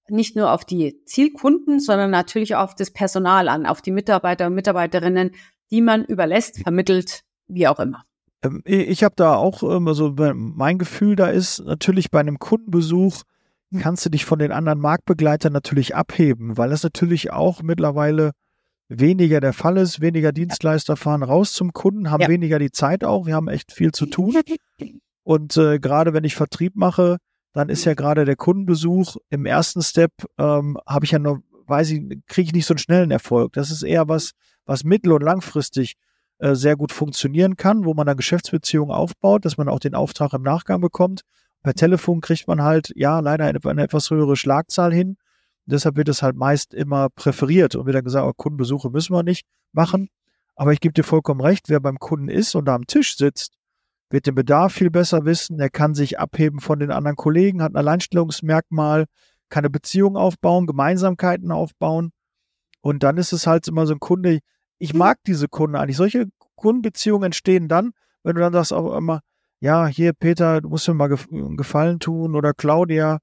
nicht 0.10 0.36
nur 0.36 0.51
auf 0.51 0.65
die 0.65 1.03
Zielkunden, 1.06 1.79
sondern 1.79 2.12
natürlich 2.12 2.56
auch 2.56 2.63
auf 2.63 2.75
das 2.75 2.91
Personal 2.91 3.48
an, 3.48 3.65
auf 3.65 3.82
die 3.82 3.91
Mitarbeiter 3.91 4.48
und 4.48 4.56
Mitarbeiterinnen, 4.56 5.32
die 5.72 5.82
man 5.82 6.06
überlässt, 6.06 6.62
vermittelt, 6.62 7.24
wie 7.48 7.67
auch 7.67 7.79
immer. 7.79 8.03
Ähm, 8.44 8.62
ich 8.65 9.03
habe 9.03 9.15
da 9.15 9.36
auch 9.36 9.63
immer 9.63 9.94
so, 9.94 10.15
mein 10.17 10.77
Gefühl 10.77 11.15
da 11.15 11.27
ist 11.27 11.60
natürlich 11.60 12.12
bei 12.12 12.20
einem 12.20 12.39
Kundenbesuch 12.39 13.24
kannst 13.79 14.05
du 14.05 14.09
dich 14.09 14.25
von 14.25 14.39
den 14.39 14.51
anderen 14.51 14.79
Marktbegleitern 14.79 15.53
natürlich 15.53 15.95
abheben, 15.95 16.57
weil 16.57 16.69
das 16.69 16.83
natürlich 16.83 17.31
auch 17.31 17.62
mittlerweile 17.62 18.31
weniger 18.89 19.39
der 19.41 19.53
Fall 19.53 19.77
ist. 19.77 20.01
Weniger 20.01 20.31
Dienstleister 20.31 20.95
fahren 20.95 21.24
raus 21.24 21.53
zum 21.53 21.74
Kunden, 21.74 22.09
haben 22.09 22.21
ja. 22.21 22.29
weniger 22.29 22.59
die 22.59 22.71
Zeit 22.71 23.03
auch. 23.03 23.25
Wir 23.25 23.36
haben 23.36 23.50
echt 23.50 23.71
viel 23.71 23.91
zu 23.91 24.05
tun. 24.05 24.36
Und 25.24 25.57
äh, 25.57 25.79
gerade 25.79 26.13
wenn 26.13 26.24
ich 26.24 26.36
Vertrieb 26.36 26.75
mache, 26.75 27.17
dann 27.53 27.69
ist 27.69 27.86
ja 27.86 27.95
gerade 27.95 28.24
der 28.24 28.36
Kundenbesuch 28.36 29.17
im 29.29 29.45
ersten 29.45 29.81
Step, 29.81 30.12
ähm, 30.38 30.77
habe 30.88 31.05
ich 31.05 31.12
ja 31.12 31.19
noch, 31.19 31.39
weiß 31.65 31.91
ich, 31.91 32.01
kriege 32.27 32.47
ich 32.47 32.53
nicht 32.53 32.65
so 32.65 32.74
einen 32.74 32.79
schnellen 32.79 33.12
Erfolg. 33.12 33.53
Das 33.53 33.71
ist 33.71 33.83
eher 33.83 34.07
was, 34.07 34.31
was 34.65 34.83
mittel- 34.83 35.12
und 35.12 35.24
langfristig 35.24 35.95
äh, 36.39 36.53
sehr 36.55 36.75
gut 36.75 36.91
funktionieren 36.91 37.57
kann, 37.57 37.83
wo 37.83 37.93
man 37.93 38.07
eine 38.07 38.15
Geschäftsbeziehung 38.15 38.91
aufbaut, 38.91 39.43
dass 39.43 39.57
man 39.57 39.69
auch 39.69 39.79
den 39.79 39.95
Auftrag 39.95 40.33
im 40.33 40.43
Nachgang 40.43 40.81
bekommt. 40.81 41.21
Per 41.67 41.75
Telefon 41.75 42.21
kriegt 42.21 42.47
man 42.47 42.62
halt, 42.62 42.93
ja, 42.95 43.19
leider 43.19 43.45
eine, 43.45 43.59
eine 43.63 43.83
etwas 43.83 44.09
höhere 44.09 44.36
Schlagzahl 44.36 44.93
hin 44.93 45.17
deshalb 45.67 45.97
wird 45.97 46.09
es 46.09 46.24
halt 46.24 46.36
meist 46.36 46.74
immer 46.74 47.09
präferiert 47.09 47.75
und 47.75 47.86
wird 47.86 47.95
dann 47.95 48.03
gesagt, 48.03 48.25
oh, 48.25 48.33
Kundenbesuche 48.33 48.89
müssen 48.89 49.13
wir 49.13 49.24
nicht 49.24 49.45
machen. 49.74 50.09
Aber 50.55 50.74
ich 50.74 50.79
gebe 50.79 50.93
dir 50.93 51.03
vollkommen 51.03 51.41
recht, 51.41 51.69
wer 51.69 51.79
beim 51.79 52.00
Kunden 52.00 52.29
ist 52.29 52.55
und 52.55 52.65
da 52.65 52.74
am 52.74 52.88
Tisch 52.88 53.15
sitzt, 53.15 53.53
wird 54.09 54.25
den 54.25 54.33
Bedarf 54.36 54.74
viel 54.74 54.89
besser 54.89 55.25
wissen. 55.25 55.59
Er 55.59 55.69
kann 55.69 55.93
sich 55.93 56.19
abheben 56.19 56.59
von 56.59 56.79
den 56.79 56.89
anderen 56.89 57.17
Kollegen, 57.17 57.62
hat 57.62 57.74
ein 57.74 57.77
Alleinstellungsmerkmal, 57.77 59.05
kann 59.50 59.62
eine 59.62 59.69
Beziehung 59.69 60.17
aufbauen, 60.17 60.65
Gemeinsamkeiten 60.65 61.51
aufbauen. 61.51 62.12
Und 62.81 63.03
dann 63.03 63.17
ist 63.17 63.33
es 63.33 63.45
halt 63.45 63.67
immer 63.67 63.86
so 63.86 63.93
ein 63.93 64.00
Kunde, 64.00 64.39
ich 64.79 64.93
mag 64.93 65.19
diese 65.27 65.47
Kunden 65.47 65.75
eigentlich. 65.75 65.97
Solche 65.97 66.27
Kundenbeziehungen 66.55 67.25
entstehen 67.27 67.67
dann, 67.67 67.91
wenn 68.24 68.36
du 68.36 68.41
dann 68.41 68.53
sagst 68.53 68.74
auch 68.74 68.95
immer, 68.95 69.21
ja, 69.60 69.88
hier 69.88 70.14
Peter, 70.14 70.62
du 70.62 70.70
musst 70.70 70.88
mir 70.88 70.94
mal 70.94 71.10
einen 71.32 71.58
Gefallen 71.58 72.00
tun 72.00 72.36
oder 72.36 72.54
Claudia, 72.54 73.20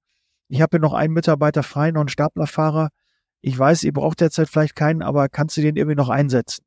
ich 0.49 0.61
habe 0.61 0.77
hier 0.77 0.81
noch 0.81 0.93
einen 0.93 1.15
Mitarbeiter 1.15 1.63
frei, 1.63 1.91
noch 1.91 2.01
einen 2.01 2.09
Staplerfahrer. 2.09 2.91
Ich 3.41 3.59
weiß, 3.59 3.85
ihr 3.85 3.93
braucht 3.93 4.21
derzeit 4.21 4.49
vielleicht 4.49 4.77
keinen, 4.77 5.03
aber 5.03 5.29
kannst 5.29 5.57
du 5.57 5.63
den 5.63 5.77
irgendwie 5.77 5.97
noch 5.97 6.09
einsetzen? 6.09 6.65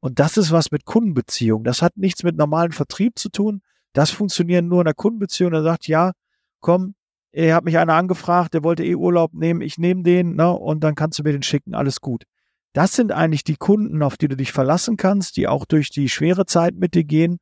Und 0.00 0.18
das 0.18 0.36
ist 0.36 0.52
was 0.52 0.70
mit 0.70 0.84
Kundenbeziehung. 0.84 1.64
Das 1.64 1.82
hat 1.82 1.96
nichts 1.96 2.22
mit 2.22 2.36
normalen 2.36 2.72
Vertrieb 2.72 3.18
zu 3.18 3.28
tun. 3.28 3.62
Das 3.92 4.10
funktioniert 4.10 4.64
nur 4.64 4.80
in 4.80 4.86
der 4.86 4.94
Kundenbeziehung. 4.94 5.52
Er 5.52 5.62
sagt, 5.62 5.86
ja, 5.86 6.12
komm, 6.60 6.94
er 7.32 7.54
hat 7.54 7.64
mich 7.64 7.78
einer 7.78 7.94
angefragt, 7.94 8.54
der 8.54 8.64
wollte 8.64 8.84
eh 8.84 8.94
Urlaub 8.94 9.34
nehmen, 9.34 9.60
ich 9.60 9.78
nehme 9.78 10.02
den, 10.02 10.34
ne, 10.34 10.50
und 10.50 10.82
dann 10.82 10.94
kannst 10.94 11.18
du 11.18 11.22
mir 11.22 11.32
den 11.32 11.42
schicken, 11.42 11.74
alles 11.74 12.00
gut. 12.00 12.24
Das 12.72 12.94
sind 12.94 13.12
eigentlich 13.12 13.44
die 13.44 13.56
Kunden, 13.56 14.02
auf 14.02 14.16
die 14.16 14.28
du 14.28 14.36
dich 14.36 14.52
verlassen 14.52 14.96
kannst, 14.96 15.36
die 15.36 15.48
auch 15.48 15.64
durch 15.64 15.90
die 15.90 16.08
schwere 16.08 16.46
Zeit 16.46 16.74
mit 16.74 16.94
dir 16.94 17.04
gehen 17.04 17.38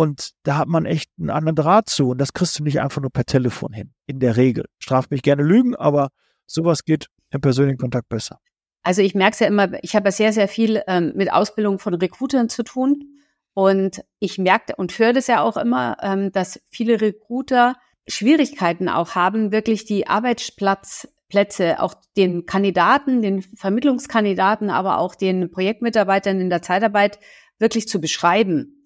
und 0.00 0.30
da 0.44 0.56
hat 0.56 0.66
man 0.66 0.86
echt 0.86 1.10
einen 1.18 1.28
anderen 1.28 1.56
Draht 1.56 1.90
zu. 1.90 2.08
Und 2.08 2.18
das 2.18 2.32
kriegst 2.32 2.58
du 2.58 2.64
nicht 2.64 2.80
einfach 2.80 3.02
nur 3.02 3.10
per 3.10 3.26
Telefon 3.26 3.74
hin. 3.74 3.92
In 4.06 4.18
der 4.18 4.38
Regel. 4.38 4.64
Straft 4.78 5.10
mich 5.10 5.20
gerne 5.20 5.42
Lügen, 5.42 5.76
aber 5.76 6.08
sowas 6.46 6.86
geht 6.86 7.08
im 7.28 7.42
persönlichen 7.42 7.76
Kontakt 7.76 8.08
besser. 8.08 8.40
Also 8.82 9.02
ich 9.02 9.14
merke 9.14 9.34
es 9.34 9.40
ja 9.40 9.46
immer, 9.46 9.68
ich 9.84 9.94
habe 9.94 10.06
ja 10.06 10.12
sehr, 10.12 10.32
sehr 10.32 10.48
viel 10.48 10.82
ähm, 10.86 11.12
mit 11.16 11.30
Ausbildung 11.30 11.78
von 11.78 11.92
Recruitern 11.92 12.48
zu 12.48 12.62
tun. 12.62 13.20
Und 13.52 14.02
ich 14.20 14.38
merke 14.38 14.74
und 14.74 14.98
höre 14.98 15.12
das 15.12 15.26
ja 15.26 15.42
auch 15.42 15.58
immer, 15.58 15.98
ähm, 16.00 16.32
dass 16.32 16.62
viele 16.70 17.02
Recruiter 17.02 17.76
Schwierigkeiten 18.08 18.88
auch 18.88 19.14
haben, 19.14 19.52
wirklich 19.52 19.84
die 19.84 20.06
Arbeitsplatzplätze, 20.06 21.78
auch 21.78 21.92
den 22.16 22.46
Kandidaten, 22.46 23.20
den 23.20 23.42
Vermittlungskandidaten, 23.42 24.70
aber 24.70 24.96
auch 24.96 25.14
den 25.14 25.50
Projektmitarbeitern 25.50 26.40
in 26.40 26.48
der 26.48 26.62
Zeitarbeit 26.62 27.18
wirklich 27.58 27.86
zu 27.86 28.00
beschreiben 28.00 28.79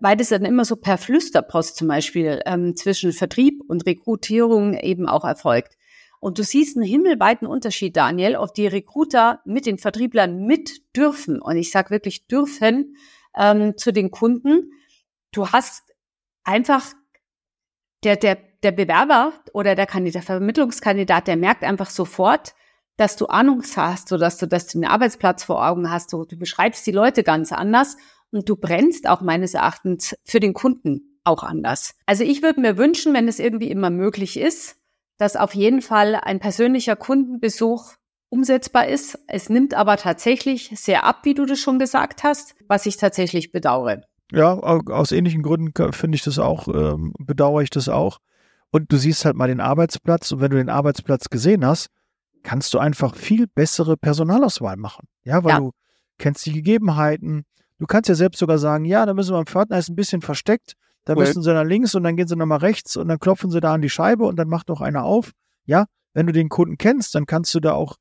beides 0.00 0.30
dann 0.30 0.44
immer 0.44 0.64
so 0.64 0.76
per 0.76 0.98
Flüsterpost 0.98 1.76
zum 1.76 1.88
Beispiel 1.88 2.40
ähm, 2.46 2.76
zwischen 2.76 3.12
Vertrieb 3.12 3.62
und 3.68 3.86
Rekrutierung 3.86 4.74
eben 4.74 5.08
auch 5.08 5.24
erfolgt. 5.24 5.76
Und 6.18 6.38
du 6.38 6.44
siehst 6.44 6.76
einen 6.76 6.86
himmelweiten 6.86 7.46
Unterschied, 7.46 7.96
Daniel, 7.96 8.36
ob 8.36 8.54
die 8.54 8.66
Recruiter 8.66 9.40
mit 9.44 9.66
den 9.66 9.78
Vertrieblern 9.78 10.44
mit 10.44 10.96
dürfen. 10.96 11.40
Und 11.40 11.56
ich 11.56 11.70
sage 11.70 11.90
wirklich 11.90 12.26
dürfen 12.26 12.96
ähm, 13.36 13.76
zu 13.76 13.92
den 13.92 14.10
Kunden. 14.10 14.72
Du 15.30 15.48
hast 15.50 15.94
einfach 16.42 16.94
der, 18.02 18.16
der, 18.16 18.38
der 18.62 18.72
Bewerber 18.72 19.34
oder 19.52 19.74
der, 19.74 19.86
Kandidat, 19.86 20.14
der 20.14 20.22
Vermittlungskandidat, 20.22 21.28
der 21.28 21.36
merkt 21.36 21.62
einfach 21.62 21.90
sofort, 21.90 22.54
dass 22.96 23.16
du 23.16 23.26
Ahnung 23.26 23.62
hast, 23.76 24.08
so 24.08 24.16
dass 24.16 24.38
du, 24.38 24.46
dass 24.46 24.66
du 24.68 24.78
einen 24.78 24.90
Arbeitsplatz 24.90 25.44
vor 25.44 25.66
Augen 25.66 25.90
hast. 25.90 26.12
Du, 26.12 26.24
du 26.24 26.36
beschreibst 26.36 26.86
die 26.86 26.92
Leute 26.92 27.22
ganz 27.22 27.52
anders 27.52 27.96
und 28.30 28.48
du 28.48 28.56
brennst 28.56 29.08
auch 29.08 29.20
meines 29.20 29.54
Erachtens 29.54 30.16
für 30.24 30.40
den 30.40 30.54
Kunden 30.54 31.20
auch 31.24 31.42
anders. 31.42 31.94
Also 32.06 32.24
ich 32.24 32.42
würde 32.42 32.60
mir 32.60 32.76
wünschen, 32.76 33.14
wenn 33.14 33.28
es 33.28 33.38
irgendwie 33.38 33.70
immer 33.70 33.90
möglich 33.90 34.38
ist, 34.38 34.76
dass 35.18 35.36
auf 35.36 35.54
jeden 35.54 35.82
Fall 35.82 36.14
ein 36.14 36.40
persönlicher 36.40 36.96
Kundenbesuch 36.96 37.94
umsetzbar 38.28 38.88
ist. 38.88 39.18
Es 39.28 39.48
nimmt 39.48 39.74
aber 39.74 39.96
tatsächlich 39.96 40.70
sehr 40.74 41.04
ab, 41.04 41.20
wie 41.24 41.34
du 41.34 41.46
das 41.46 41.58
schon 41.58 41.78
gesagt 41.78 42.22
hast, 42.22 42.54
was 42.68 42.86
ich 42.86 42.96
tatsächlich 42.96 43.52
bedauere. 43.52 44.02
Ja, 44.32 44.54
aus 44.54 45.12
ähnlichen 45.12 45.42
Gründen 45.42 45.92
finde 45.92 46.16
ich 46.16 46.22
das 46.22 46.38
auch, 46.38 46.68
ähm, 46.68 47.14
bedauere 47.18 47.62
ich 47.62 47.70
das 47.70 47.88
auch. 47.88 48.18
Und 48.72 48.90
du 48.92 48.96
siehst 48.96 49.24
halt 49.24 49.36
mal 49.36 49.48
den 49.48 49.60
Arbeitsplatz 49.60 50.32
und 50.32 50.40
wenn 50.40 50.50
du 50.50 50.56
den 50.56 50.68
Arbeitsplatz 50.68 51.30
gesehen 51.30 51.64
hast, 51.64 51.88
kannst 52.42 52.74
du 52.74 52.78
einfach 52.78 53.14
viel 53.14 53.46
bessere 53.46 53.96
Personalauswahl 53.96 54.76
machen. 54.76 55.06
Ja, 55.24 55.44
weil 55.44 55.52
ja. 55.52 55.58
du 55.58 55.72
kennst 56.18 56.44
die 56.46 56.52
Gegebenheiten, 56.52 57.44
Du 57.78 57.86
kannst 57.86 58.08
ja 58.08 58.14
selbst 58.14 58.38
sogar 58.38 58.58
sagen, 58.58 58.84
ja, 58.84 59.04
da 59.04 59.14
müssen 59.14 59.34
wir 59.34 59.38
am 59.38 59.46
Pförtner, 59.46 59.78
ist 59.78 59.88
ein 59.88 59.96
bisschen 59.96 60.22
versteckt, 60.22 60.74
da 61.04 61.14
cool. 61.14 61.20
müssen 61.20 61.42
sie 61.42 61.52
nach 61.52 61.64
links 61.64 61.94
und 61.94 62.02
dann 62.04 62.16
gehen 62.16 62.26
sie 62.26 62.36
nochmal 62.36 62.58
rechts 62.58 62.96
und 62.96 63.08
dann 63.08 63.18
klopfen 63.18 63.50
sie 63.50 63.60
da 63.60 63.74
an 63.74 63.82
die 63.82 63.90
Scheibe 63.90 64.24
und 64.24 64.36
dann 64.36 64.48
macht 64.48 64.70
doch 64.70 64.80
einer 64.80 65.04
auf. 65.04 65.32
Ja, 65.66 65.86
wenn 66.14 66.26
du 66.26 66.32
den 66.32 66.48
Kunden 66.48 66.78
kennst, 66.78 67.14
dann 67.14 67.26
kannst 67.26 67.54
du 67.54 67.60
da 67.60 67.72
auch 67.72 67.96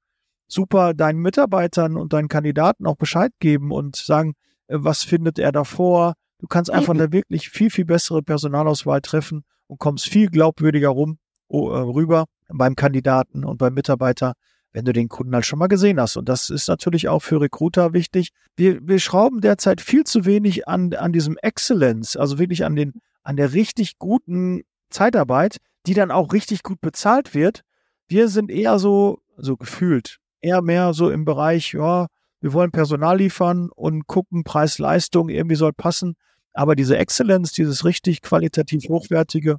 super 0.48 0.94
deinen 0.94 1.20
Mitarbeitern 1.20 1.98
und 1.98 2.14
deinen 2.14 2.30
Kandidaten 2.30 2.86
auch 2.86 2.96
Bescheid 2.96 3.32
geben 3.40 3.72
und 3.72 3.96
sagen, 3.96 4.34
äh, 4.68 4.78
was 4.80 5.04
findet 5.04 5.40
er 5.40 5.52
davor. 5.52 6.14
Du 6.40 6.48
kannst 6.48 6.72
einfach 6.72 6.94
eine 6.94 7.12
wirklich 7.12 7.50
viel, 7.50 7.70
viel 7.70 7.86
bessere 7.86 8.22
Personalauswahl 8.22 9.02
treffen 9.02 9.44
und 9.68 9.80
kommst 9.80 10.08
viel 10.08 10.30
glaubwürdiger 10.30 10.90
rum, 10.90 11.18
oh, 11.48 11.72
äh, 11.72 11.80
rüber 11.80 12.26
beim 12.50 12.76
Kandidaten 12.76 13.44
und 13.44 13.58
beim 13.58 13.74
Mitarbeiter, 13.74 14.34
wenn 14.76 14.84
du 14.84 14.92
den 14.92 15.08
Kunden 15.08 15.34
halt 15.34 15.46
schon 15.46 15.58
mal 15.58 15.68
gesehen 15.68 16.02
hast. 16.02 16.18
Und 16.18 16.28
das 16.28 16.50
ist 16.50 16.68
natürlich 16.68 17.08
auch 17.08 17.22
für 17.22 17.40
Recruiter 17.40 17.94
wichtig. 17.94 18.32
Wir, 18.58 18.86
wir 18.86 19.00
schrauben 19.00 19.40
derzeit 19.40 19.80
viel 19.80 20.04
zu 20.04 20.26
wenig 20.26 20.68
an, 20.68 20.94
an 20.94 21.14
diesem 21.14 21.38
Excellence, 21.38 22.18
also 22.18 22.40
wirklich 22.40 22.66
an 22.66 22.76
den, 22.76 22.92
an 23.24 23.38
der 23.38 23.54
richtig 23.54 23.98
guten 24.00 24.64
Zeitarbeit, 24.90 25.60
die 25.88 25.94
dann 25.94 26.12
auch 26.12 26.34
richtig 26.34 26.62
gut 26.62 26.82
bezahlt 26.82 27.34
wird. 27.34 27.62
Wir 28.10 28.28
sind 28.28 28.52
eher 28.52 28.78
so, 28.78 29.20
so 29.38 29.56
gefühlt, 29.56 30.18
eher 30.42 30.62
mehr 30.62 30.94
so 30.94 31.10
im 31.10 31.24
Bereich, 31.24 31.72
ja, 31.72 32.08
wir 32.42 32.52
wollen 32.52 32.72
Personal 32.72 33.18
liefern 33.18 33.70
und 33.74 34.08
gucken, 34.08 34.44
Preis-Leistung, 34.44 35.30
irgendwie 35.30 35.56
soll 35.56 35.72
passen. 35.72 36.16
Aber 36.52 36.76
diese 36.76 36.98
Exzellenz, 36.98 37.54
dieses 37.54 37.86
richtig 37.86 38.22
qualitativ 38.22 38.90
hochwertige, 38.90 39.56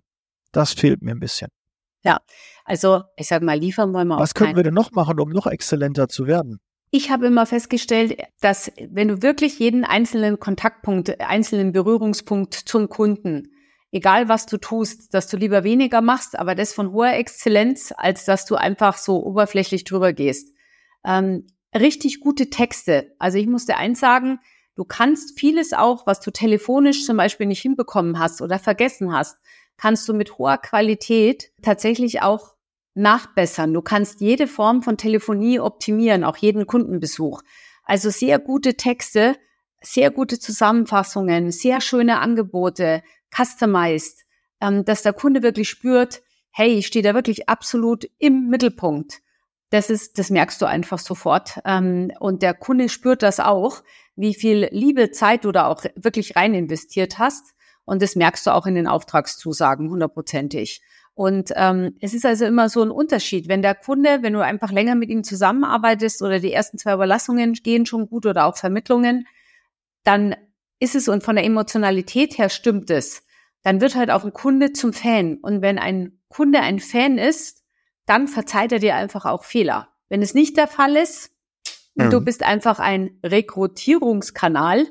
das 0.52 0.74
fehlt 0.74 1.00
mir 1.00 1.12
ein 1.12 1.20
bisschen. 1.20 1.48
Ja, 2.06 2.20
also 2.64 3.02
ich 3.16 3.26
sag 3.26 3.42
mal, 3.42 3.58
liefern 3.58 3.92
wollen 3.92 4.08
wir 4.08 4.18
Was 4.18 4.34
können 4.34 4.56
wir 4.56 4.62
denn 4.62 4.74
noch 4.74 4.92
machen, 4.92 5.18
um 5.20 5.30
noch 5.30 5.46
exzellenter 5.46 6.08
zu 6.08 6.26
werden? 6.26 6.60
Ich 6.90 7.10
habe 7.10 7.26
immer 7.26 7.46
festgestellt, 7.46 8.16
dass 8.40 8.72
wenn 8.78 9.08
du 9.08 9.22
wirklich 9.22 9.58
jeden 9.58 9.84
einzelnen 9.84 10.38
Kontaktpunkt, 10.38 11.20
einzelnen 11.20 11.72
Berührungspunkt 11.72 12.54
zum 12.54 12.88
Kunden, 12.88 13.50
egal 13.90 14.28
was 14.28 14.46
du 14.46 14.56
tust, 14.56 15.12
dass 15.12 15.26
du 15.26 15.36
lieber 15.36 15.64
weniger 15.64 16.00
machst, 16.00 16.38
aber 16.38 16.54
das 16.54 16.72
von 16.72 16.92
hoher 16.92 17.14
Exzellenz, 17.14 17.92
als 17.96 18.24
dass 18.24 18.46
du 18.46 18.54
einfach 18.54 18.98
so 18.98 19.24
oberflächlich 19.24 19.84
drüber 19.84 20.12
gehst. 20.12 20.54
Ähm, 21.04 21.46
richtig 21.74 22.20
gute 22.20 22.50
Texte. 22.50 23.14
Also 23.18 23.38
ich 23.38 23.46
musste 23.46 23.76
eins 23.76 24.00
sagen, 24.00 24.38
du 24.76 24.84
kannst 24.84 25.38
vieles 25.38 25.72
auch, 25.72 26.06
was 26.06 26.20
du 26.20 26.30
telefonisch 26.30 27.04
zum 27.04 27.16
Beispiel 27.16 27.46
nicht 27.46 27.62
hinbekommen 27.62 28.18
hast 28.18 28.42
oder 28.42 28.58
vergessen 28.58 29.12
hast, 29.12 29.38
kannst 29.76 30.08
du 30.08 30.14
mit 30.14 30.38
hoher 30.38 30.58
Qualität 30.58 31.52
tatsächlich 31.62 32.22
auch 32.22 32.54
nachbessern. 32.94 33.74
Du 33.74 33.82
kannst 33.82 34.20
jede 34.20 34.46
Form 34.46 34.82
von 34.82 34.96
Telefonie 34.96 35.60
optimieren, 35.60 36.24
auch 36.24 36.36
jeden 36.36 36.66
Kundenbesuch. 36.66 37.42
Also 37.84 38.10
sehr 38.10 38.38
gute 38.38 38.74
Texte, 38.74 39.36
sehr 39.80 40.10
gute 40.10 40.38
Zusammenfassungen, 40.38 41.52
sehr 41.52 41.80
schöne 41.80 42.18
Angebote, 42.18 43.02
customized, 43.34 44.24
ähm, 44.60 44.84
dass 44.84 45.02
der 45.02 45.12
Kunde 45.12 45.42
wirklich 45.42 45.68
spürt, 45.68 46.22
hey, 46.50 46.72
ich 46.72 46.86
stehe 46.86 47.02
da 47.02 47.14
wirklich 47.14 47.48
absolut 47.48 48.08
im 48.18 48.48
Mittelpunkt. 48.48 49.20
Das 49.70 49.90
ist, 49.90 50.18
das 50.18 50.30
merkst 50.30 50.60
du 50.62 50.66
einfach 50.66 50.98
sofort. 50.98 51.60
Ähm, 51.64 52.12
und 52.18 52.42
der 52.42 52.54
Kunde 52.54 52.88
spürt 52.88 53.22
das 53.22 53.40
auch, 53.40 53.82
wie 54.14 54.34
viel 54.34 54.68
Liebe, 54.72 55.10
Zeit 55.10 55.44
du 55.44 55.52
da 55.52 55.66
auch 55.66 55.84
wirklich 55.96 56.34
rein 56.34 56.54
investiert 56.54 57.18
hast. 57.18 57.54
Und 57.86 58.02
das 58.02 58.16
merkst 58.16 58.46
du 58.46 58.50
auch 58.50 58.66
in 58.66 58.74
den 58.74 58.86
Auftragszusagen 58.86 59.88
hundertprozentig. 59.88 60.82
Und 61.14 61.50
ähm, 61.56 61.96
es 62.00 62.12
ist 62.12 62.26
also 62.26 62.44
immer 62.44 62.68
so 62.68 62.82
ein 62.82 62.90
Unterschied. 62.90 63.48
Wenn 63.48 63.62
der 63.62 63.74
Kunde, 63.74 64.18
wenn 64.20 64.34
du 64.34 64.44
einfach 64.44 64.70
länger 64.70 64.94
mit 64.94 65.08
ihm 65.08 65.24
zusammenarbeitest 65.24 66.20
oder 66.20 66.40
die 66.40 66.52
ersten 66.52 66.76
zwei 66.76 66.92
Überlassungen 66.92 67.54
gehen 67.54 67.86
schon 67.86 68.06
gut 68.06 68.26
oder 68.26 68.44
auch 68.44 68.58
Vermittlungen, 68.58 69.26
dann 70.04 70.36
ist 70.78 70.94
es 70.94 71.08
und 71.08 71.22
von 71.22 71.36
der 71.36 71.46
Emotionalität 71.46 72.36
her 72.36 72.50
stimmt 72.50 72.90
es. 72.90 73.22
Dann 73.62 73.80
wird 73.80 73.94
halt 73.94 74.10
auch 74.10 74.24
ein 74.24 74.34
Kunde 74.34 74.74
zum 74.74 74.92
Fan. 74.92 75.38
Und 75.40 75.62
wenn 75.62 75.78
ein 75.78 76.20
Kunde 76.28 76.60
ein 76.60 76.80
Fan 76.80 77.16
ist, 77.16 77.64
dann 78.04 78.28
verzeiht 78.28 78.72
er 78.72 78.78
dir 78.78 78.94
einfach 78.94 79.24
auch 79.24 79.44
Fehler. 79.44 79.88
Wenn 80.10 80.20
es 80.20 80.34
nicht 80.34 80.58
der 80.58 80.68
Fall 80.68 80.96
ist, 80.96 81.30
mhm. 81.94 82.10
du 82.10 82.20
bist 82.20 82.42
einfach 82.42 82.78
ein 82.78 83.18
Rekrutierungskanal, 83.24 84.86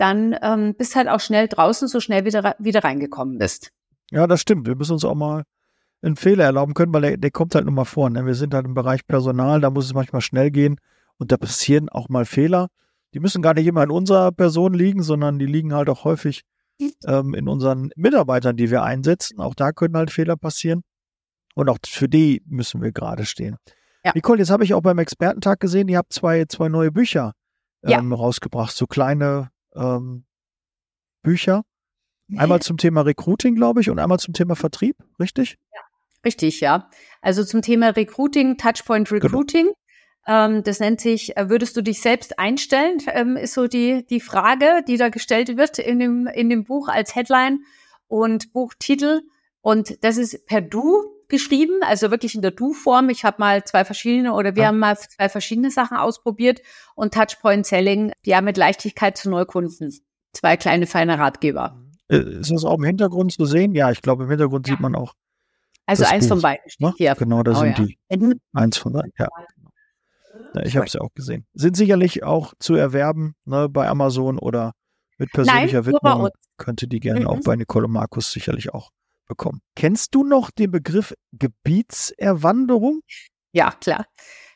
dann 0.00 0.34
ähm, 0.42 0.74
bist 0.74 0.96
halt 0.96 1.08
auch 1.08 1.20
schnell 1.20 1.46
draußen, 1.46 1.86
so 1.86 2.00
schnell 2.00 2.24
wieder, 2.24 2.56
wieder 2.58 2.82
reingekommen 2.82 3.38
bist. 3.38 3.70
Ja, 4.10 4.26
das 4.26 4.40
stimmt. 4.40 4.66
Wir 4.66 4.74
müssen 4.74 4.92
uns 4.94 5.04
auch 5.04 5.14
mal 5.14 5.44
einen 6.02 6.16
Fehler 6.16 6.44
erlauben 6.44 6.72
können, 6.72 6.92
weil 6.94 7.02
der, 7.02 7.16
der 7.18 7.30
kommt 7.30 7.54
halt 7.54 7.66
nur 7.66 7.74
mal 7.74 7.84
vor. 7.84 8.08
Ne? 8.08 8.24
Wir 8.24 8.34
sind 8.34 8.54
halt 8.54 8.64
im 8.64 8.74
Bereich 8.74 9.06
Personal, 9.06 9.60
da 9.60 9.68
muss 9.68 9.84
es 9.84 9.94
manchmal 9.94 10.22
schnell 10.22 10.50
gehen 10.50 10.80
und 11.18 11.32
da 11.32 11.36
passieren 11.36 11.90
auch 11.90 12.08
mal 12.08 12.24
Fehler. 12.24 12.68
Die 13.12 13.20
müssen 13.20 13.42
gar 13.42 13.54
nicht 13.54 13.66
immer 13.66 13.82
in 13.82 13.90
unserer 13.90 14.32
Person 14.32 14.72
liegen, 14.72 15.02
sondern 15.02 15.38
die 15.38 15.46
liegen 15.46 15.74
halt 15.74 15.90
auch 15.90 16.04
häufig 16.04 16.44
ähm, 17.04 17.34
in 17.34 17.46
unseren 17.46 17.90
Mitarbeitern, 17.94 18.56
die 18.56 18.70
wir 18.70 18.82
einsetzen. 18.82 19.38
Auch 19.38 19.54
da 19.54 19.72
können 19.72 19.96
halt 19.96 20.10
Fehler 20.10 20.36
passieren. 20.36 20.82
Und 21.54 21.68
auch 21.68 21.78
für 21.84 22.08
die 22.08 22.42
müssen 22.46 22.80
wir 22.80 22.92
gerade 22.92 23.26
stehen. 23.26 23.56
Ja. 24.04 24.12
Nicole, 24.14 24.38
jetzt 24.38 24.50
habe 24.50 24.64
ich 24.64 24.72
auch 24.72 24.80
beim 24.80 24.98
Expertentag 24.98 25.60
gesehen, 25.60 25.88
ihr 25.88 25.98
habt 25.98 26.14
zwei, 26.14 26.46
zwei 26.46 26.70
neue 26.70 26.90
Bücher 26.90 27.34
ähm, 27.82 28.10
ja. 28.10 28.16
rausgebracht, 28.16 28.74
so 28.74 28.86
kleine 28.86 29.50
ähm, 29.74 30.24
Bücher. 31.22 31.64
Einmal 32.36 32.62
zum 32.62 32.76
Thema 32.76 33.00
Recruiting, 33.00 33.56
glaube 33.56 33.80
ich, 33.80 33.90
und 33.90 33.98
einmal 33.98 34.18
zum 34.18 34.34
Thema 34.34 34.54
Vertrieb, 34.54 34.96
richtig? 35.18 35.58
Ja, 35.74 35.80
richtig, 36.24 36.60
ja. 36.60 36.88
Also 37.22 37.44
zum 37.44 37.60
Thema 37.60 37.88
Recruiting, 37.88 38.56
Touchpoint 38.56 39.08
genau. 39.08 39.24
Recruiting. 39.24 39.64
Genau. 39.66 39.76
Ähm, 40.26 40.62
das 40.62 40.80
nennt 40.80 41.00
sich, 41.00 41.36
äh, 41.36 41.48
würdest 41.48 41.76
du 41.76 41.82
dich 41.82 42.00
selbst 42.00 42.38
einstellen, 42.38 42.98
ähm, 43.08 43.36
ist 43.36 43.54
so 43.54 43.66
die, 43.66 44.06
die 44.06 44.20
Frage, 44.20 44.84
die 44.86 44.96
da 44.96 45.08
gestellt 45.08 45.56
wird 45.56 45.78
in 45.78 45.98
dem, 45.98 46.26
in 46.28 46.50
dem 46.50 46.64
Buch 46.64 46.88
als 46.88 47.14
Headline 47.14 47.64
und 48.06 48.52
Buchtitel. 48.52 49.22
Und 49.60 50.04
das 50.04 50.16
ist 50.16 50.46
per 50.46 50.60
Du 50.60 51.02
geschrieben, 51.30 51.80
also 51.82 52.10
wirklich 52.10 52.34
in 52.34 52.42
der 52.42 52.50
Du-Form. 52.50 53.08
Ich 53.08 53.24
habe 53.24 53.36
mal 53.38 53.64
zwei 53.64 53.84
verschiedene 53.84 54.34
oder 54.34 54.54
wir 54.56 54.64
ja. 54.64 54.68
haben 54.68 54.78
mal 54.78 54.98
zwei 54.98 55.28
verschiedene 55.28 55.70
Sachen 55.70 55.96
ausprobiert 55.96 56.60
und 56.94 57.14
Touchpoint 57.14 57.66
Selling, 57.66 58.12
ja 58.24 58.40
mit 58.40 58.56
Leichtigkeit 58.56 59.16
zu 59.16 59.30
Neukunden. 59.30 59.92
Zwei 60.32 60.56
kleine 60.56 60.86
feine 60.86 61.18
Ratgeber. 61.18 61.80
Äh, 62.08 62.18
ist 62.40 62.50
das 62.50 62.64
auch 62.64 62.76
im 62.78 62.84
Hintergrund 62.84 63.32
zu 63.32 63.46
sehen? 63.46 63.74
Ja, 63.74 63.90
ich 63.90 64.02
glaube, 64.02 64.24
im 64.24 64.30
Hintergrund 64.30 64.68
ja. 64.68 64.74
sieht 64.74 64.80
man 64.80 64.94
auch. 64.94 65.14
Also 65.86 66.04
eins 66.04 66.26
Buch, 66.26 66.34
von 66.34 66.42
beiden 66.42 66.70
steht 66.70 66.80
ne? 66.80 66.94
hier. 66.96 67.14
Genau, 67.14 67.42
da 67.42 67.52
oh, 67.52 67.54
sind 67.54 67.78
ja. 67.78 67.84
die. 67.84 68.40
Eins 68.52 68.76
von 68.76 68.92
beiden, 68.92 69.12
ja. 69.18 69.28
ja 70.54 70.62
ich 70.62 70.76
habe 70.76 70.86
es 70.86 70.92
ja 70.92 71.00
auch 71.00 71.12
gesehen. 71.14 71.46
Sind 71.52 71.76
sicherlich 71.76 72.22
auch 72.22 72.54
zu 72.60 72.74
erwerben 72.74 73.34
ne, 73.44 73.68
bei 73.68 73.88
Amazon 73.88 74.38
oder 74.38 74.72
mit 75.18 75.32
persönlicher 75.32 75.82
Nein, 75.82 75.94
Widmung. 75.94 76.28
Könnte 76.58 76.86
die 76.86 77.00
gerne 77.00 77.20
mhm. 77.20 77.26
auch 77.26 77.40
bei 77.40 77.56
Nicole 77.56 77.88
Markus 77.88 78.30
sicherlich 78.30 78.72
auch 78.72 78.90
bekommen. 79.30 79.62
Kennst 79.76 80.14
du 80.14 80.24
noch 80.24 80.50
den 80.50 80.70
Begriff 80.72 81.14
Gebietserwanderung? 81.32 83.00
Ja, 83.52 83.70
klar. 83.70 84.04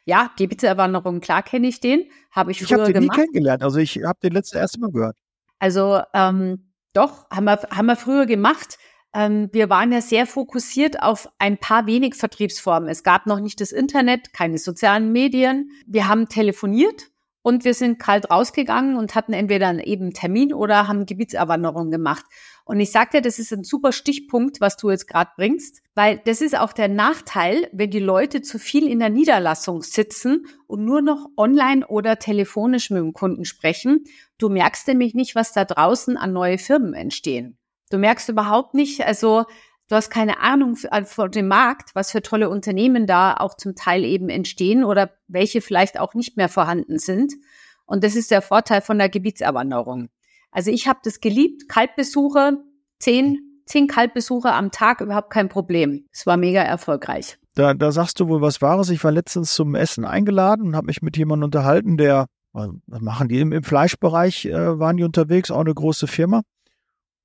Ja, 0.05 0.31
Gebietserwanderung, 0.37 1.21
klar 1.21 1.43
kenne 1.43 1.69
ich 1.69 1.81
den. 1.81 2.11
Habe 2.31 2.51
ich, 2.51 2.61
ich 2.61 2.69
früher 2.69 2.81
hab 2.81 2.87
den 2.87 2.95
gemacht. 2.95 3.17
nie 3.17 3.23
kennengelernt. 3.23 3.63
Also 3.63 3.79
ich 3.79 4.03
habe 4.05 4.19
den 4.23 4.33
letzte 4.33 4.59
erste 4.59 4.81
Mal 4.81 4.91
gehört. 4.91 5.17
Also 5.59 6.03
ähm, 6.13 6.73
doch, 6.93 7.31
haben 7.31 7.45
wir, 7.45 7.61
haben 7.71 7.87
wir 7.87 7.97
früher 7.97 8.27
gemacht. 8.27 8.77
Ähm, 9.15 9.49
wir 9.53 9.71
waren 9.71 9.93
ja 9.93 10.03
sehr 10.03 10.27
fokussiert 10.27 11.01
auf 11.01 11.29
ein 11.39 11.57
paar 11.57 11.87
wenig 11.87 12.17
Vertriebsformen. 12.17 12.89
Es 12.89 13.03
gab 13.03 13.27
noch 13.27 13.41
nicht 13.41 13.61
das 13.61 13.73
Internet, 13.73 14.33
keine 14.33 14.59
sozialen 14.59 15.13
Medien. 15.13 15.71
Wir 15.87 16.09
haben 16.09 16.29
telefoniert 16.29 17.14
und 17.45 17.67
wir 17.67 17.75
sind 17.75 17.99
kalt 17.99 18.31
rausgegangen 18.31 18.97
und 18.97 19.15
hatten 19.15 19.35
entweder 19.35 19.69
einen 19.69 19.79
eben 19.79 20.15
Termin 20.15 20.55
oder 20.55 20.89
haben 20.89 21.05
Gebietserwanderung 21.05 21.91
gemacht. 21.91 22.25
Und 22.65 22.81
ich 22.81 22.91
sagte, 22.91 23.21
das 23.21 23.39
ist 23.39 23.53
ein 23.53 23.65
super 23.65 23.93
Stichpunkt, 23.93 24.63
was 24.63 24.79
du 24.79 24.91
jetzt 24.91 25.07
gerade 25.07 25.31
bringst, 25.37 25.83
weil 25.95 26.23
das 26.25 26.41
ist 26.41 26.59
auch 26.59 26.73
der 26.73 26.89
Nachteil, 26.89 27.69
wenn 27.73 27.91
die 27.91 27.99
Leute 27.99 28.41
zu 28.41 28.59
viel 28.59 28.89
in 28.89 28.99
der 28.99 29.11
Niederlassung 29.11 29.83
sitzen 29.83 30.47
und 30.67 30.87
nur 30.87 31.03
noch 31.03 31.27
online 31.37 31.87
oder 31.87 32.19
telefonisch 32.19 32.89
mit 32.89 33.03
dem 33.03 33.13
Kunden 33.13 33.45
sprechen. 33.45 34.05
Du 34.39 34.49
merkst 34.49 34.89
nämlich 34.89 35.13
nicht, 35.13 35.35
was 35.35 35.53
da 35.53 35.67
draußen 35.67 36.17
an 36.17 36.33
neue 36.33 36.57
Firmen 36.57 36.95
entstehen. 36.95 37.59
Du 37.91 37.99
merkst 37.99 38.31
überhaupt 38.31 38.73
nicht, 38.73 39.05
also 39.05 39.45
du 39.89 39.97
hast 39.97 40.11
keine 40.11 40.41
Ahnung 40.41 40.77
äh, 40.91 41.05
von 41.05 41.31
dem 41.31 41.49
Markt, 41.49 41.95
was 41.95 42.11
für 42.11 42.23
tolle 42.23 42.49
Unternehmen 42.49 43.07
da 43.07 43.35
auch 43.35 43.57
zum 43.57 43.75
Teil 43.75 44.05
eben 44.05 44.29
entstehen 44.29 44.85
oder 44.85 45.11
welche 45.29 45.61
vielleicht 45.61 45.99
auch 45.99 46.15
nicht 46.15 46.37
mehr 46.37 46.49
vorhanden 46.49 46.99
sind. 46.99 47.33
Und 47.87 48.03
das 48.05 48.17
ist 48.17 48.31
der 48.31 48.43
Vorteil 48.43 48.81
von 48.81 48.99
der 48.99 49.09
Gebietserwanderung. 49.09 50.09
Also 50.51 50.71
ich 50.71 50.89
habe 50.89 51.01
das 51.03 51.21
geliebt, 51.21 51.69
Kaltbesuche, 51.69 52.59
zehn, 52.99 53.39
zehn 53.67 53.89
Kaltbesuche 53.89 54.53
am 54.53 54.71
Tag, 54.71 55.01
überhaupt 55.01 55.31
kein 55.31 55.49
Problem. 55.49 56.07
Es 56.13 56.27
war 56.27 56.37
mega 56.37 56.63
erfolgreich. 56.63 57.39
Da, 57.55 57.75
da 57.75 57.93
sagst 57.93 58.19
du 58.21 58.29
wohl 58.29 58.41
was 58.41 58.63
Wahres. 58.63 58.91
Ich 58.91 59.03
war 59.05 59.13
letztens 59.13 59.55
zum 59.55 59.75
Essen 59.75 60.05
eingeladen 60.05 60.67
und 60.67 60.77
habe 60.77 60.87
mich 60.87 61.03
mit 61.03 61.17
jemandem 61.17 61.47
unterhalten, 61.47 61.97
der, 61.97 62.27
was 62.53 62.71
machen 63.01 63.29
die, 63.29 63.41
im, 63.41 63.53
im 63.53 63.63
Fleischbereich 63.63 64.47
äh, 64.47 64.79
waren 64.79 64.97
die 64.97 65.05
unterwegs, 65.05 65.51
auch 65.51 65.61
eine 65.61 65.75
große 65.75 66.07
Firma. 66.07 66.43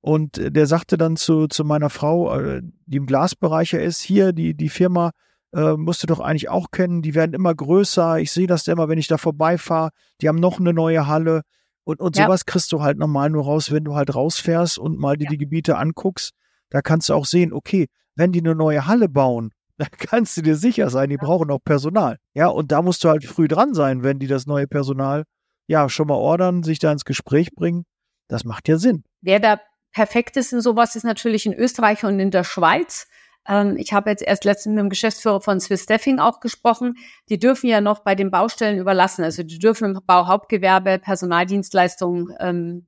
Und 0.00 0.38
äh, 0.38 0.50
der 0.50 0.66
sagte 0.66 0.96
dann 0.96 1.16
zu, 1.16 1.46
zu 1.46 1.64
meiner 1.64 1.90
Frau, 1.90 2.34
äh, 2.38 2.62
die 2.86 2.96
im 2.96 3.06
Glasbereich 3.06 3.72
ist, 3.74 4.00
hier, 4.00 4.32
die, 4.32 4.54
die 4.54 4.68
Firma 4.68 5.10
äh, 5.52 5.72
musst 5.72 6.02
du 6.02 6.06
doch 6.06 6.20
eigentlich 6.20 6.48
auch 6.48 6.70
kennen, 6.70 7.02
die 7.02 7.14
werden 7.14 7.34
immer 7.34 7.54
größer. 7.54 8.18
Ich 8.18 8.32
sehe 8.32 8.46
das 8.46 8.66
immer, 8.68 8.88
wenn 8.88 8.98
ich 8.98 9.08
da 9.08 9.18
vorbeifahre. 9.18 9.90
Die 10.20 10.28
haben 10.28 10.38
noch 10.38 10.60
eine 10.60 10.72
neue 10.72 11.06
Halle. 11.06 11.42
Und, 11.84 12.00
und 12.00 12.16
ja. 12.16 12.26
sowas 12.26 12.46
kriegst 12.46 12.72
du 12.72 12.82
halt 12.82 12.98
normal 12.98 13.30
nur 13.30 13.44
raus, 13.44 13.72
wenn 13.72 13.84
du 13.84 13.94
halt 13.94 14.14
rausfährst 14.14 14.78
und 14.78 14.98
mal 14.98 15.16
dir 15.16 15.24
ja. 15.24 15.30
die 15.30 15.38
Gebiete 15.38 15.76
anguckst. 15.76 16.32
Da 16.70 16.82
kannst 16.82 17.08
du 17.08 17.14
auch 17.14 17.26
sehen, 17.26 17.52
okay, 17.52 17.88
wenn 18.14 18.32
die 18.32 18.40
eine 18.40 18.54
neue 18.54 18.86
Halle 18.86 19.08
bauen, 19.08 19.50
dann 19.76 19.88
kannst 19.98 20.36
du 20.36 20.42
dir 20.42 20.56
sicher 20.56 20.90
sein, 20.90 21.08
die 21.08 21.16
ja. 21.16 21.24
brauchen 21.24 21.50
auch 21.50 21.62
Personal. 21.64 22.18
Ja, 22.34 22.48
und 22.48 22.70
da 22.70 22.82
musst 22.82 23.02
du 23.02 23.08
halt 23.08 23.24
früh 23.24 23.48
dran 23.48 23.74
sein, 23.74 24.02
wenn 24.02 24.18
die 24.18 24.26
das 24.26 24.46
neue 24.46 24.66
Personal 24.66 25.24
ja 25.66 25.88
schon 25.88 26.08
mal 26.08 26.14
ordern, 26.14 26.62
sich 26.62 26.78
da 26.78 26.92
ins 26.92 27.04
Gespräch 27.04 27.52
bringen. 27.54 27.84
Das 28.28 28.44
macht 28.44 28.68
ja 28.68 28.76
Sinn. 28.76 29.04
Wer 29.22 29.40
da 29.40 29.58
perfekt 29.92 30.36
ist 30.36 30.52
in 30.52 30.60
sowas, 30.60 30.96
ist 30.96 31.04
natürlich 31.04 31.46
in 31.46 31.54
Österreich 31.54 32.04
und 32.04 32.18
in 32.20 32.30
der 32.30 32.44
Schweiz. 32.44 33.08
Ähm, 33.46 33.76
ich 33.76 33.92
habe 33.92 34.10
jetzt 34.10 34.22
erst 34.22 34.44
letztens 34.44 34.74
mit 34.74 34.82
dem 34.82 34.90
Geschäftsführer 34.90 35.40
von 35.40 35.60
Swiss 35.60 35.84
Staffing 35.84 36.18
auch 36.18 36.40
gesprochen. 36.40 36.96
Die 37.28 37.38
dürfen 37.38 37.68
ja 37.68 37.80
noch 37.80 38.00
bei 38.00 38.14
den 38.14 38.30
Baustellen 38.30 38.78
überlassen. 38.78 39.24
Also 39.24 39.42
die 39.42 39.58
dürfen 39.58 39.96
im 39.96 40.00
Bauhauptgewerbe 40.06 40.98
Personaldienstleistungen 40.98 42.34
ähm, 42.40 42.86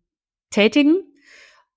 tätigen. 0.51 1.03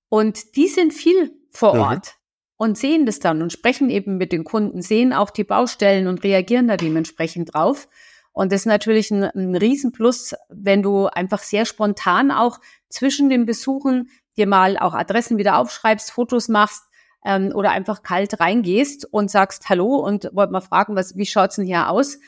Und 0.10 0.56
die 0.56 0.68
sind 0.68 0.94
viel 0.94 1.34
vor 1.52 1.74
Ort. 1.74 2.06
Mhm 2.06 2.26
und 2.58 2.78
sehen 2.78 3.06
das 3.06 3.20
dann 3.20 3.42
und 3.42 3.52
sprechen 3.52 3.90
eben 3.90 4.18
mit 4.18 4.32
den 4.32 4.44
Kunden, 4.44 4.82
sehen 4.82 5.14
auch 5.14 5.30
die 5.30 5.44
Baustellen 5.44 6.08
und 6.08 6.24
reagieren 6.24 6.68
da 6.68 6.78
dementsprechend 6.78 7.54
drauf. 7.54 7.88
Und 8.32 8.52
das 8.52 8.62
ist 8.62 8.66
natürlich 8.66 9.12
ein, 9.12 9.24
ein 9.24 9.56
Riesenplus, 9.56 10.36
wenn 10.50 10.84
du 10.84 11.08
einfach 11.08 11.40
sehr 11.40 11.66
spontan 11.66 12.32
auch 12.32 12.60
zwischen 12.90 13.30
den 13.30 13.46
Besuchen 13.46 14.10
dir 14.38 14.48
mal 14.48 14.78
auch 14.78 14.94
Adressen 14.94 15.38
wieder 15.38 15.58
aufschreibst, 15.58 16.12
Fotos 16.12 16.48
machst 16.48 16.84
ähm, 17.26 17.52
oder 17.54 17.72
einfach 17.72 18.04
kalt 18.04 18.40
reingehst 18.40 19.06
und 19.12 19.32
sagst 19.32 19.70
Hallo 19.70 19.98
und 19.98 20.30
wollt 20.34 20.52
mal 20.52 20.62
fragen, 20.62 20.96
was, 20.96 21.16
wie 21.16 21.26
schaut's 21.26 21.56
denn 21.56 21.66
hier 21.66 21.90
aus? 21.90 22.20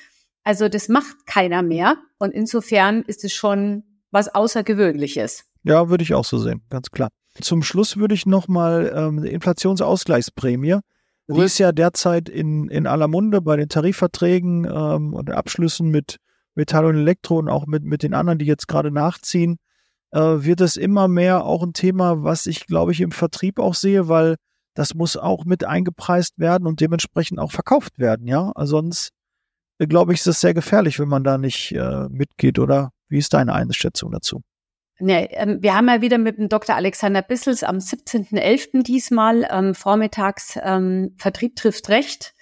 Also 0.44 0.70
das 0.70 0.88
macht 0.90 1.26
keiner 1.26 1.62
mehr 1.62 1.98
und 2.20 2.32
insofern 2.32 3.02
ist 3.04 3.24
es 3.24 3.34
schon 3.34 3.84
was 4.12 4.34
Außergewöhnliches. 4.34 5.46
Ja, 5.64 5.90
würde 5.90 6.04
ich 6.04 6.14
auch 6.14 6.24
so 6.26 6.38
sehen, 6.38 6.62
ganz 6.70 6.92
klar. 6.92 7.10
Zum 7.42 7.62
Schluss 7.62 7.98
würde 7.98 8.16
ich 8.16 8.26
nochmal 8.26 8.92
ähm, 8.96 9.24
Inflationsausgleichsprämie. 9.24 10.80
Die 11.30 11.42
ist 11.42 11.58
ja 11.58 11.74
derzeit 11.74 12.30
in, 12.30 12.70
in 12.70 12.88
aller 12.88 13.10
Munde 13.10 13.42
bei 13.42 13.58
den 13.58 13.68
Tarifverträgen 13.68 14.64
ähm, 14.64 15.14
und 15.14 15.30
Abschlüssen 15.30 15.90
mit 15.90 16.18
Metall 16.56 16.86
und 16.86 16.96
Elektro 16.96 17.38
und 17.38 17.50
auch 17.50 17.68
mit, 17.68 17.84
mit 17.84 18.02
den 18.02 18.14
anderen, 18.14 18.40
die 18.40 18.46
jetzt 18.46 18.70
gerade 18.70 18.92
nachziehen, 18.92 19.58
wird 20.12 20.62
es 20.62 20.78
immer 20.78 21.08
mehr 21.08 21.44
auch 21.44 21.64
ein 21.64 21.74
Thema, 21.74 22.24
was 22.24 22.46
ich, 22.46 22.66
glaube 22.66 22.92
ich, 22.92 23.02
im 23.02 23.12
Vertrieb 23.12 23.60
auch 23.60 23.74
sehe, 23.74 24.08
weil 24.08 24.38
das 24.78 24.94
muss 24.94 25.18
auch 25.18 25.46
mit 25.46 25.66
eingepreist 25.66 26.38
werden 26.38 26.68
und 26.68 26.82
dementsprechend 26.82 27.40
auch 27.40 27.52
verkauft 27.52 27.98
werden, 27.98 28.28
ja. 28.28 28.52
Also 28.54 28.78
sonst, 28.78 29.10
äh, 29.80 29.88
glaube 29.88 30.14
ich, 30.14 30.20
ist 30.20 30.28
es 30.28 30.40
sehr 30.40 30.54
gefährlich, 30.54 31.00
wenn 31.00 31.08
man 31.08 31.24
da 31.24 31.40
nicht 31.40 31.72
äh, 31.72 32.08
mitgeht, 32.10 32.60
oder 32.60 32.92
wie 33.10 33.18
ist 33.18 33.34
deine 33.34 33.54
Einschätzung 33.54 34.12
dazu? 34.12 34.42
Nee, 35.00 35.30
ähm, 35.32 35.62
wir 35.62 35.76
haben 35.76 35.88
ja 35.88 36.02
wieder 36.02 36.20
mit 36.20 36.38
dem 36.38 36.48
Dr. 36.48 36.76
Alexander 36.76 37.24
Bissels 37.24 37.64
am 37.64 37.78
17.11. 37.78 38.84
diesmal 38.84 39.48
ähm, 39.50 39.74
vormittags 39.74 40.60
ähm, 40.62 41.16
Vertrieb 41.18 41.56
trifft 41.56 41.90
Recht. 41.90 42.34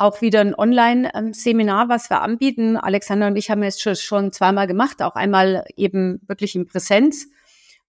Auch 0.00 0.22
wieder 0.22 0.40
ein 0.40 0.54
Online-Seminar, 0.54 1.90
was 1.90 2.08
wir 2.08 2.22
anbieten. 2.22 2.78
Alexander 2.78 3.26
und 3.26 3.36
ich 3.36 3.50
haben 3.50 3.62
es 3.62 3.78
schon 3.78 4.32
zweimal 4.32 4.66
gemacht, 4.66 5.02
auch 5.02 5.14
einmal 5.14 5.66
eben 5.76 6.22
wirklich 6.26 6.56
in 6.56 6.64
Präsenz. 6.64 7.28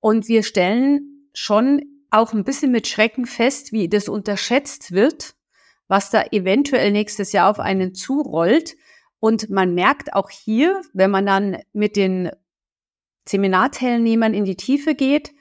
Und 0.02 0.28
wir 0.28 0.44
stellen 0.44 1.30
schon 1.34 1.82
auch 2.10 2.34
ein 2.34 2.44
bisschen 2.44 2.70
mit 2.70 2.86
Schrecken 2.88 3.26
fest, 3.26 3.72
wie 3.72 3.88
das 3.88 4.10
unterschätzt 4.10 4.92
wird, 4.92 5.36
was 5.88 6.10
da 6.10 6.26
eventuell 6.32 6.92
nächstes 6.92 7.32
Jahr 7.32 7.50
auf 7.50 7.62
einen 7.62 7.96
zurollt. 7.96 8.76
Und 9.22 9.50
man 9.50 9.74
merkt 9.74 10.14
auch 10.14 10.30
hier, 10.30 10.82
wenn 10.92 11.12
man 11.12 11.26
dann 11.26 11.60
mit 11.72 11.96
den 11.96 12.30
Seminarteilnehmern 13.26 14.34
in 14.34 14.44
die 14.44 14.58
Tiefe 14.58 14.96
geht, 14.96 15.32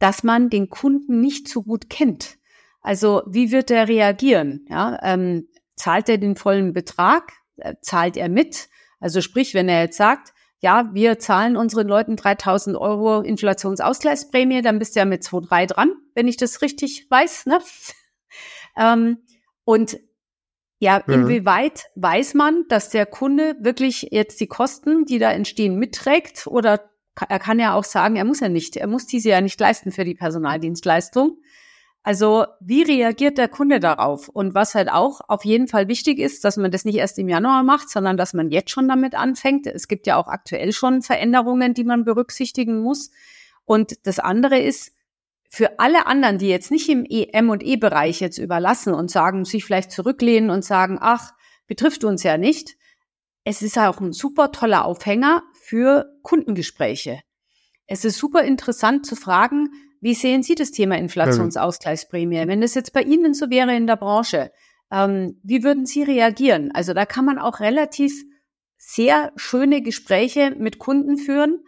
dass 0.00 0.24
man 0.24 0.50
den 0.50 0.70
Kunden 0.70 1.20
nicht 1.20 1.46
so 1.46 1.62
gut 1.62 1.88
kennt. 1.88 2.36
Also 2.82 3.22
wie 3.28 3.52
wird 3.52 3.70
er 3.70 3.86
reagieren? 3.86 4.66
Ja, 4.68 4.98
ähm, 5.04 5.46
zahlt 5.80 6.08
er 6.08 6.18
den 6.18 6.36
vollen 6.36 6.72
Betrag? 6.72 7.32
Äh, 7.56 7.74
zahlt 7.80 8.16
er 8.16 8.28
mit? 8.28 8.68
Also 9.00 9.22
sprich, 9.22 9.54
wenn 9.54 9.68
er 9.68 9.82
jetzt 9.82 9.96
sagt, 9.96 10.34
ja, 10.60 10.90
wir 10.92 11.18
zahlen 11.18 11.56
unseren 11.56 11.88
Leuten 11.88 12.16
3000 12.16 12.76
Euro 12.76 13.22
Inflationsausgleichsprämie, 13.22 14.60
dann 14.60 14.78
bist 14.78 14.94
du 14.94 15.00
ja 15.00 15.06
mit 15.06 15.22
2,3 15.22 15.66
dran, 15.66 15.92
wenn 16.14 16.28
ich 16.28 16.36
das 16.36 16.60
richtig 16.60 17.06
weiß. 17.10 17.46
Ne? 17.46 17.60
ähm, 18.76 19.18
und 19.64 19.98
ja, 20.78 21.02
mhm. 21.06 21.14
inwieweit 21.14 21.86
weiß 21.94 22.34
man, 22.34 22.66
dass 22.68 22.90
der 22.90 23.06
Kunde 23.06 23.56
wirklich 23.60 24.08
jetzt 24.10 24.38
die 24.40 24.48
Kosten, 24.48 25.06
die 25.06 25.18
da 25.18 25.32
entstehen, 25.32 25.76
mitträgt 25.76 26.46
oder 26.46 26.90
er 27.28 27.38
kann 27.38 27.58
ja 27.58 27.74
auch 27.74 27.84
sagen, 27.84 28.16
er 28.16 28.24
muss 28.24 28.40
ja 28.40 28.48
nicht, 28.48 28.76
er 28.76 28.86
muss 28.86 29.06
diese 29.06 29.30
ja 29.30 29.40
nicht 29.40 29.58
leisten 29.58 29.92
für 29.92 30.04
die 30.04 30.14
Personaldienstleistung. 30.14 31.38
Also 32.02 32.46
wie 32.60 32.82
reagiert 32.82 33.36
der 33.36 33.48
Kunde 33.48 33.78
darauf? 33.78 34.28
Und 34.28 34.54
was 34.54 34.74
halt 34.74 34.90
auch 34.90 35.20
auf 35.28 35.44
jeden 35.44 35.68
Fall 35.68 35.88
wichtig 35.88 36.18
ist, 36.18 36.44
dass 36.44 36.56
man 36.56 36.70
das 36.70 36.84
nicht 36.84 36.96
erst 36.96 37.18
im 37.18 37.28
Januar 37.28 37.62
macht, 37.62 37.90
sondern 37.90 38.16
dass 38.16 38.32
man 38.32 38.50
jetzt 38.50 38.70
schon 38.70 38.88
damit 38.88 39.14
anfängt. 39.14 39.66
Es 39.66 39.86
gibt 39.86 40.06
ja 40.06 40.16
auch 40.16 40.28
aktuell 40.28 40.72
schon 40.72 41.02
Veränderungen, 41.02 41.74
die 41.74 41.84
man 41.84 42.04
berücksichtigen 42.04 42.80
muss. 42.80 43.10
Und 43.64 44.06
das 44.06 44.18
andere 44.18 44.58
ist, 44.58 44.92
für 45.52 45.78
alle 45.80 46.06
anderen, 46.06 46.38
die 46.38 46.48
jetzt 46.48 46.70
nicht 46.70 46.88
im 46.88 47.04
EM 47.04 47.50
und 47.50 47.62
E-Bereich 47.62 48.20
jetzt 48.20 48.38
überlassen 48.38 48.94
und 48.94 49.10
sagen, 49.10 49.44
sich 49.44 49.64
vielleicht 49.64 49.90
zurücklehnen 49.90 50.48
und 50.48 50.64
sagen, 50.64 50.96
ach, 51.00 51.32
betrifft 51.66 52.04
uns 52.04 52.22
ja 52.22 52.38
nicht. 52.38 52.76
Es 53.44 53.60
ist 53.60 53.76
auch 53.76 54.00
ein 54.00 54.12
super 54.12 54.52
toller 54.52 54.84
Aufhänger, 54.84 55.42
für 55.70 56.18
Kundengespräche. 56.22 57.20
Es 57.86 58.04
ist 58.04 58.18
super 58.18 58.42
interessant 58.42 59.06
zu 59.06 59.14
fragen, 59.14 59.68
wie 60.00 60.14
sehen 60.14 60.42
Sie 60.42 60.54
das 60.54 60.70
Thema 60.70 60.96
Inflationsausgleichsprämie? 60.96 62.46
Wenn 62.46 62.60
das 62.60 62.74
jetzt 62.74 62.92
bei 62.92 63.02
Ihnen 63.02 63.34
so 63.34 63.50
wäre 63.50 63.74
in 63.74 63.86
der 63.86 63.96
Branche, 63.96 64.50
ähm, 64.90 65.38
wie 65.42 65.62
würden 65.62 65.86
Sie 65.86 66.02
reagieren? 66.02 66.70
Also 66.72 66.94
da 66.94 67.06
kann 67.06 67.24
man 67.24 67.38
auch 67.38 67.60
relativ 67.60 68.24
sehr 68.76 69.32
schöne 69.36 69.82
Gespräche 69.82 70.54
mit 70.58 70.78
Kunden 70.78 71.18
führen, 71.18 71.62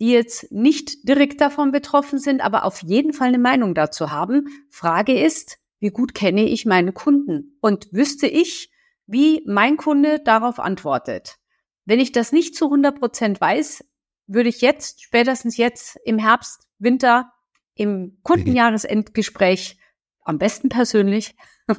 die 0.00 0.10
jetzt 0.10 0.50
nicht 0.52 1.08
direkt 1.08 1.40
davon 1.40 1.72
betroffen 1.72 2.18
sind, 2.18 2.40
aber 2.40 2.64
auf 2.64 2.82
jeden 2.82 3.12
Fall 3.12 3.28
eine 3.28 3.38
Meinung 3.38 3.74
dazu 3.74 4.10
haben. 4.10 4.46
Frage 4.70 5.20
ist, 5.20 5.58
wie 5.80 5.90
gut 5.90 6.14
kenne 6.14 6.48
ich 6.48 6.64
meine 6.64 6.92
Kunden? 6.92 7.58
Und 7.60 7.92
wüsste 7.92 8.26
ich, 8.26 8.70
wie 9.06 9.42
mein 9.46 9.76
Kunde 9.76 10.20
darauf 10.20 10.60
antwortet? 10.60 11.38
Wenn 11.84 12.00
ich 12.00 12.12
das 12.12 12.32
nicht 12.32 12.54
zu 12.54 12.66
100 12.66 12.98
Prozent 12.98 13.40
weiß, 13.40 13.84
würde 14.28 14.48
ich 14.48 14.60
jetzt, 14.60 15.02
spätestens 15.02 15.56
jetzt 15.56 15.98
im 16.04 16.18
Herbst, 16.18 16.68
Winter, 16.78 17.32
im 17.74 18.18
Kundenjahresendgespräch, 18.22 19.78
am 20.22 20.38
besten 20.38 20.68
persönlich, 20.68 21.34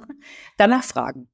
danach 0.58 0.84
fragen. 0.84 1.30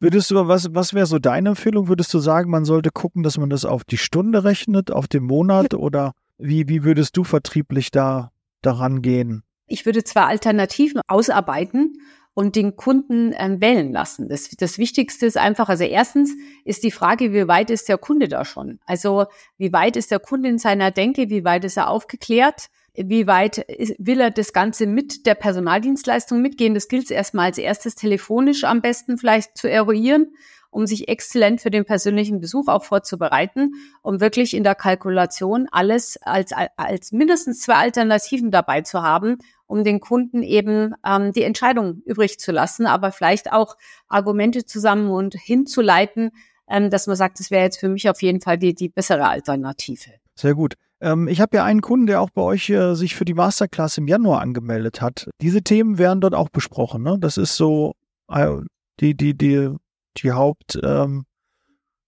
Würdest 0.00 0.30
du, 0.32 0.48
was, 0.48 0.74
was 0.74 0.94
wäre 0.94 1.06
so 1.06 1.20
deine 1.20 1.50
Empfehlung? 1.50 1.86
Würdest 1.86 2.12
du 2.12 2.18
sagen, 2.18 2.50
man 2.50 2.64
sollte 2.64 2.90
gucken, 2.90 3.22
dass 3.22 3.38
man 3.38 3.50
das 3.50 3.64
auf 3.64 3.84
die 3.84 3.98
Stunde 3.98 4.42
rechnet, 4.42 4.90
auf 4.90 5.06
den 5.06 5.22
Monat 5.22 5.74
oder 5.74 6.12
wie, 6.38 6.68
wie 6.68 6.82
würdest 6.82 7.16
du 7.16 7.22
vertrieblich 7.22 7.92
da 7.92 8.32
daran 8.62 9.02
gehen? 9.02 9.44
Ich 9.66 9.86
würde 9.86 10.02
zwar 10.02 10.26
Alternativen 10.26 11.00
ausarbeiten 11.06 12.00
und 12.34 12.56
den 12.56 12.76
Kunden 12.76 13.32
ähm, 13.36 13.60
wählen 13.60 13.92
lassen. 13.92 14.28
Das, 14.28 14.48
das 14.50 14.78
Wichtigste 14.78 15.26
ist 15.26 15.36
einfach, 15.36 15.68
also 15.68 15.84
erstens 15.84 16.32
ist 16.64 16.82
die 16.82 16.90
Frage, 16.90 17.32
wie 17.32 17.46
weit 17.46 17.70
ist 17.70 17.88
der 17.88 17.98
Kunde 17.98 18.28
da 18.28 18.44
schon? 18.44 18.80
Also 18.86 19.26
wie 19.58 19.72
weit 19.72 19.96
ist 19.96 20.10
der 20.10 20.18
Kunde 20.18 20.48
in 20.48 20.58
seiner 20.58 20.90
Denke, 20.90 21.30
wie 21.30 21.44
weit 21.44 21.64
ist 21.64 21.76
er 21.76 21.88
aufgeklärt? 21.88 22.68
Wie 22.94 23.26
weit 23.26 23.64
will 23.98 24.20
er 24.20 24.30
das 24.30 24.52
Ganze 24.52 24.86
mit 24.86 25.24
der 25.24 25.34
Personaldienstleistung 25.34 26.42
mitgehen? 26.42 26.74
Das 26.74 26.88
gilt 26.88 27.04
es 27.04 27.10
erstmal 27.10 27.46
als 27.46 27.58
erstes 27.58 27.94
telefonisch 27.94 28.64
am 28.64 28.82
besten 28.82 29.16
vielleicht 29.16 29.56
zu 29.56 29.70
eruieren, 29.70 30.34
um 30.70 30.86
sich 30.86 31.08
exzellent 31.08 31.62
für 31.62 31.70
den 31.70 31.86
persönlichen 31.86 32.40
Besuch 32.40 32.68
auch 32.68 32.84
vorzubereiten, 32.84 33.74
um 34.02 34.20
wirklich 34.20 34.54
in 34.54 34.62
der 34.62 34.74
Kalkulation 34.74 35.68
alles 35.70 36.18
als, 36.22 36.52
als 36.76 37.12
mindestens 37.12 37.60
zwei 37.60 37.74
Alternativen 37.74 38.50
dabei 38.50 38.82
zu 38.82 39.02
haben, 39.02 39.38
um 39.66 39.84
den 39.84 40.00
Kunden 40.00 40.42
eben 40.42 40.94
ähm, 41.06 41.32
die 41.32 41.44
Entscheidung 41.44 42.02
übrig 42.04 42.38
zu 42.38 42.52
lassen, 42.52 42.86
aber 42.86 43.10
vielleicht 43.10 43.52
auch 43.52 43.76
Argumente 44.08 44.66
zusammen 44.66 45.10
und 45.10 45.34
hinzuleiten, 45.34 46.32
ähm, 46.68 46.90
dass 46.90 47.06
man 47.06 47.16
sagt, 47.16 47.40
das 47.40 47.50
wäre 47.50 47.64
jetzt 47.64 47.80
für 47.80 47.88
mich 47.88 48.08
auf 48.10 48.20
jeden 48.20 48.42
Fall 48.42 48.58
die, 48.58 48.74
die 48.74 48.90
bessere 48.90 49.28
Alternative. 49.28 50.10
Sehr 50.34 50.54
gut. 50.54 50.76
Ähm, 51.02 51.26
ich 51.28 51.40
habe 51.40 51.56
ja 51.56 51.64
einen 51.64 51.82
Kunden, 51.82 52.06
der 52.06 52.20
auch 52.20 52.30
bei 52.30 52.42
euch 52.42 52.70
äh, 52.70 52.94
sich 52.94 53.16
für 53.16 53.24
die 53.24 53.34
Masterclass 53.34 53.98
im 53.98 54.06
Januar 54.06 54.40
angemeldet 54.40 55.02
hat. 55.02 55.28
Diese 55.40 55.62
Themen 55.62 55.98
werden 55.98 56.20
dort 56.20 56.34
auch 56.34 56.48
besprochen. 56.48 57.02
Ne? 57.02 57.18
Das 57.20 57.36
ist 57.36 57.56
so 57.56 57.94
äh, 58.30 58.56
die, 59.00 59.14
die, 59.14 59.36
die, 59.36 59.70
die 60.16 60.32
Haupt, 60.32 60.78
ähm, 60.82 61.24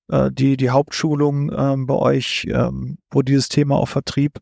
äh, 0.08 0.30
die, 0.30 0.56
die 0.56 0.70
Hauptschulung 0.70 1.52
ähm, 1.52 1.86
bei 1.86 1.94
euch, 1.94 2.46
ähm, 2.48 2.98
wo 3.10 3.22
dieses 3.22 3.48
Thema 3.48 3.76
auf 3.76 3.90
Vertrieb 3.90 4.38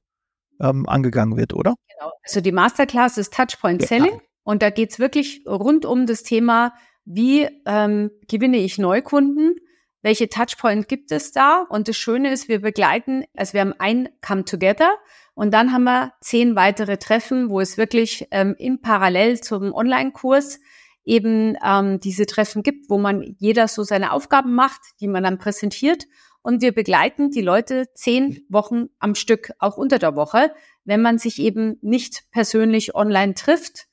ähm, 0.60 0.86
angegangen 0.86 1.36
wird, 1.38 1.54
oder? 1.54 1.74
Genau. 1.88 2.12
Also 2.22 2.40
die 2.42 2.52
Masterclass 2.52 3.16
ist 3.16 3.32
Touchpoint 3.32 3.82
Selling 3.82 4.12
ja. 4.12 4.20
und 4.44 4.62
da 4.62 4.68
geht's 4.68 4.98
wirklich 4.98 5.44
rund 5.46 5.86
um 5.86 6.06
das 6.06 6.24
Thema, 6.24 6.74
wie 7.04 7.48
ähm, 7.66 8.10
gewinne 8.28 8.58
ich 8.58 8.78
Neukunden, 8.78 9.56
welche 10.02 10.28
Touchpoint 10.28 10.88
gibt 10.88 11.12
es 11.12 11.32
da? 11.32 11.64
Und 11.68 11.88
das 11.88 11.96
Schöne 11.96 12.32
ist, 12.32 12.48
wir 12.48 12.60
begleiten, 12.60 13.24
also 13.36 13.54
wir 13.54 13.62
haben 13.62 13.74
ein 13.78 14.08
Come 14.20 14.44
Together 14.44 14.94
und 15.34 15.52
dann 15.54 15.72
haben 15.72 15.84
wir 15.84 16.12
zehn 16.20 16.56
weitere 16.56 16.98
Treffen, 16.98 17.48
wo 17.48 17.60
es 17.60 17.78
wirklich 17.78 18.26
ähm, 18.30 18.54
in 18.58 18.80
Parallel 18.80 19.40
zum 19.40 19.72
Online-Kurs 19.72 20.60
eben 21.04 21.56
ähm, 21.64 22.00
diese 22.00 22.26
Treffen 22.26 22.62
gibt, 22.62 22.90
wo 22.90 22.98
man 22.98 23.22
jeder 23.38 23.68
so 23.68 23.82
seine 23.82 24.12
Aufgaben 24.12 24.54
macht, 24.54 24.80
die 25.00 25.08
man 25.08 25.22
dann 25.22 25.38
präsentiert 25.38 26.06
und 26.42 26.60
wir 26.60 26.72
begleiten 26.72 27.30
die 27.30 27.40
Leute 27.40 27.88
zehn 27.94 28.44
Wochen 28.48 28.88
am 28.98 29.14
Stück, 29.14 29.52
auch 29.58 29.76
unter 29.76 29.98
der 29.98 30.16
Woche, 30.16 30.52
wenn 30.84 31.00
man 31.00 31.18
sich 31.18 31.38
eben 31.38 31.78
nicht 31.80 32.24
persönlich 32.32 32.94
online 32.94 33.34
trifft. 33.34 33.86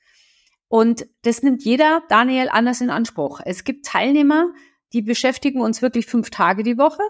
Und 0.68 1.08
das 1.22 1.44
nimmt 1.44 1.64
jeder, 1.64 2.02
Daniel, 2.10 2.50
anders 2.50 2.82
in 2.82 2.90
Anspruch. 2.90 3.40
Es 3.44 3.64
gibt 3.64 3.86
Teilnehmer, 3.86 4.52
die 4.94 5.02
beschäftigen 5.02 5.62
uns 5.62 5.82
wirklich 5.82 6.06
fünf 6.06 6.30
Tage 6.30 6.64
die 6.64 6.78
Woche. 6.78 7.04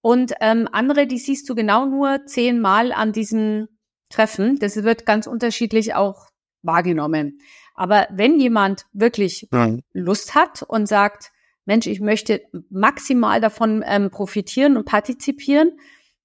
Und 0.00 0.32
ähm, 0.40 0.68
andere, 0.72 1.06
die 1.06 1.18
siehst 1.18 1.48
du 1.48 1.54
genau 1.54 1.86
nur 1.86 2.24
zehnmal 2.26 2.92
an 2.92 3.12
diesem 3.12 3.68
Treffen. 4.08 4.58
Das 4.58 4.82
wird 4.82 5.06
ganz 5.06 5.26
unterschiedlich 5.26 5.94
auch 5.94 6.28
wahrgenommen. 6.62 7.38
Aber 7.74 8.06
wenn 8.10 8.38
jemand 8.40 8.86
wirklich 8.92 9.48
Nein. 9.50 9.82
Lust 9.92 10.34
hat 10.34 10.62
und 10.62 10.86
sagt, 10.86 11.32
Mensch, 11.64 11.86
ich 11.86 12.00
möchte 12.00 12.42
maximal 12.68 13.40
davon 13.40 13.84
ähm, 13.86 14.10
profitieren 14.10 14.76
und 14.76 14.84
partizipieren, 14.84 15.78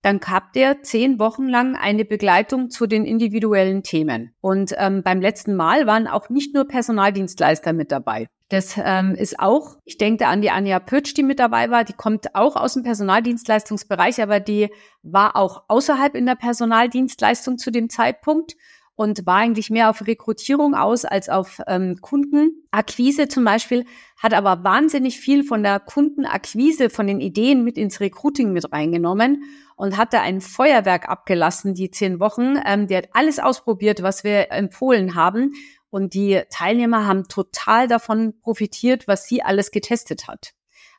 dann 0.05 0.19
habt 0.27 0.55
ihr 0.55 0.83
zehn 0.83 1.17
Wochen 1.17 1.47
lang 1.47 1.75
eine 1.75 2.05
Begleitung 2.05 2.69
zu 2.69 2.85
den 2.85 3.05
individuellen 3.05 3.81
Themen. 3.81 4.35
Und 4.39 4.71
ähm, 4.77 5.01
beim 5.01 5.19
letzten 5.19 5.55
Mal 5.55 5.87
waren 5.87 6.05
auch 6.05 6.29
nicht 6.29 6.53
nur 6.53 6.67
Personaldienstleister 6.67 7.73
mit 7.73 7.91
dabei. 7.91 8.27
Das 8.49 8.75
ähm, 8.77 9.15
ist 9.15 9.39
auch, 9.39 9.77
ich 9.83 9.97
denke 9.97 10.27
an 10.27 10.43
die 10.43 10.51
Anja 10.51 10.77
Pötsch, 10.77 11.15
die 11.15 11.23
mit 11.23 11.39
dabei 11.39 11.71
war, 11.71 11.83
die 11.83 11.93
kommt 11.93 12.35
auch 12.35 12.55
aus 12.55 12.75
dem 12.75 12.83
Personaldienstleistungsbereich, 12.83 14.21
aber 14.21 14.39
die 14.39 14.69
war 15.01 15.35
auch 15.35 15.63
außerhalb 15.69 16.13
in 16.13 16.27
der 16.27 16.35
Personaldienstleistung 16.35 17.57
zu 17.57 17.71
dem 17.71 17.89
Zeitpunkt 17.89 18.55
und 18.95 19.25
war 19.25 19.37
eigentlich 19.37 19.69
mehr 19.69 19.89
auf 19.89 20.07
Rekrutierung 20.07 20.73
aus 20.73 21.05
als 21.05 21.29
auf 21.29 21.61
ähm, 21.67 21.97
Kundenakquise 22.01 23.27
zum 23.27 23.43
Beispiel, 23.43 23.85
hat 24.17 24.33
aber 24.33 24.63
wahnsinnig 24.63 25.19
viel 25.19 25.43
von 25.43 25.63
der 25.63 25.79
Kundenakquise, 25.79 26.89
von 26.89 27.07
den 27.07 27.19
Ideen 27.19 27.63
mit 27.63 27.77
ins 27.77 27.99
Recruiting 27.99 28.53
mit 28.53 28.71
reingenommen 28.71 29.43
und 29.75 29.97
hat 29.97 30.13
da 30.13 30.21
ein 30.21 30.39
Feuerwerk 30.41 31.09
abgelassen, 31.09 31.73
die 31.73 31.91
zehn 31.91 32.19
Wochen. 32.19 32.55
Ähm, 32.65 32.87
die 32.87 32.95
hat 32.95 33.09
alles 33.13 33.39
ausprobiert, 33.39 34.01
was 34.01 34.23
wir 34.23 34.51
empfohlen 34.51 35.15
haben. 35.15 35.53
Und 35.89 36.13
die 36.13 36.41
Teilnehmer 36.49 37.05
haben 37.05 37.27
total 37.27 37.87
davon 37.87 38.39
profitiert, 38.41 39.07
was 39.07 39.27
sie 39.27 39.43
alles 39.43 39.71
getestet 39.71 40.27
hat. 40.27 40.54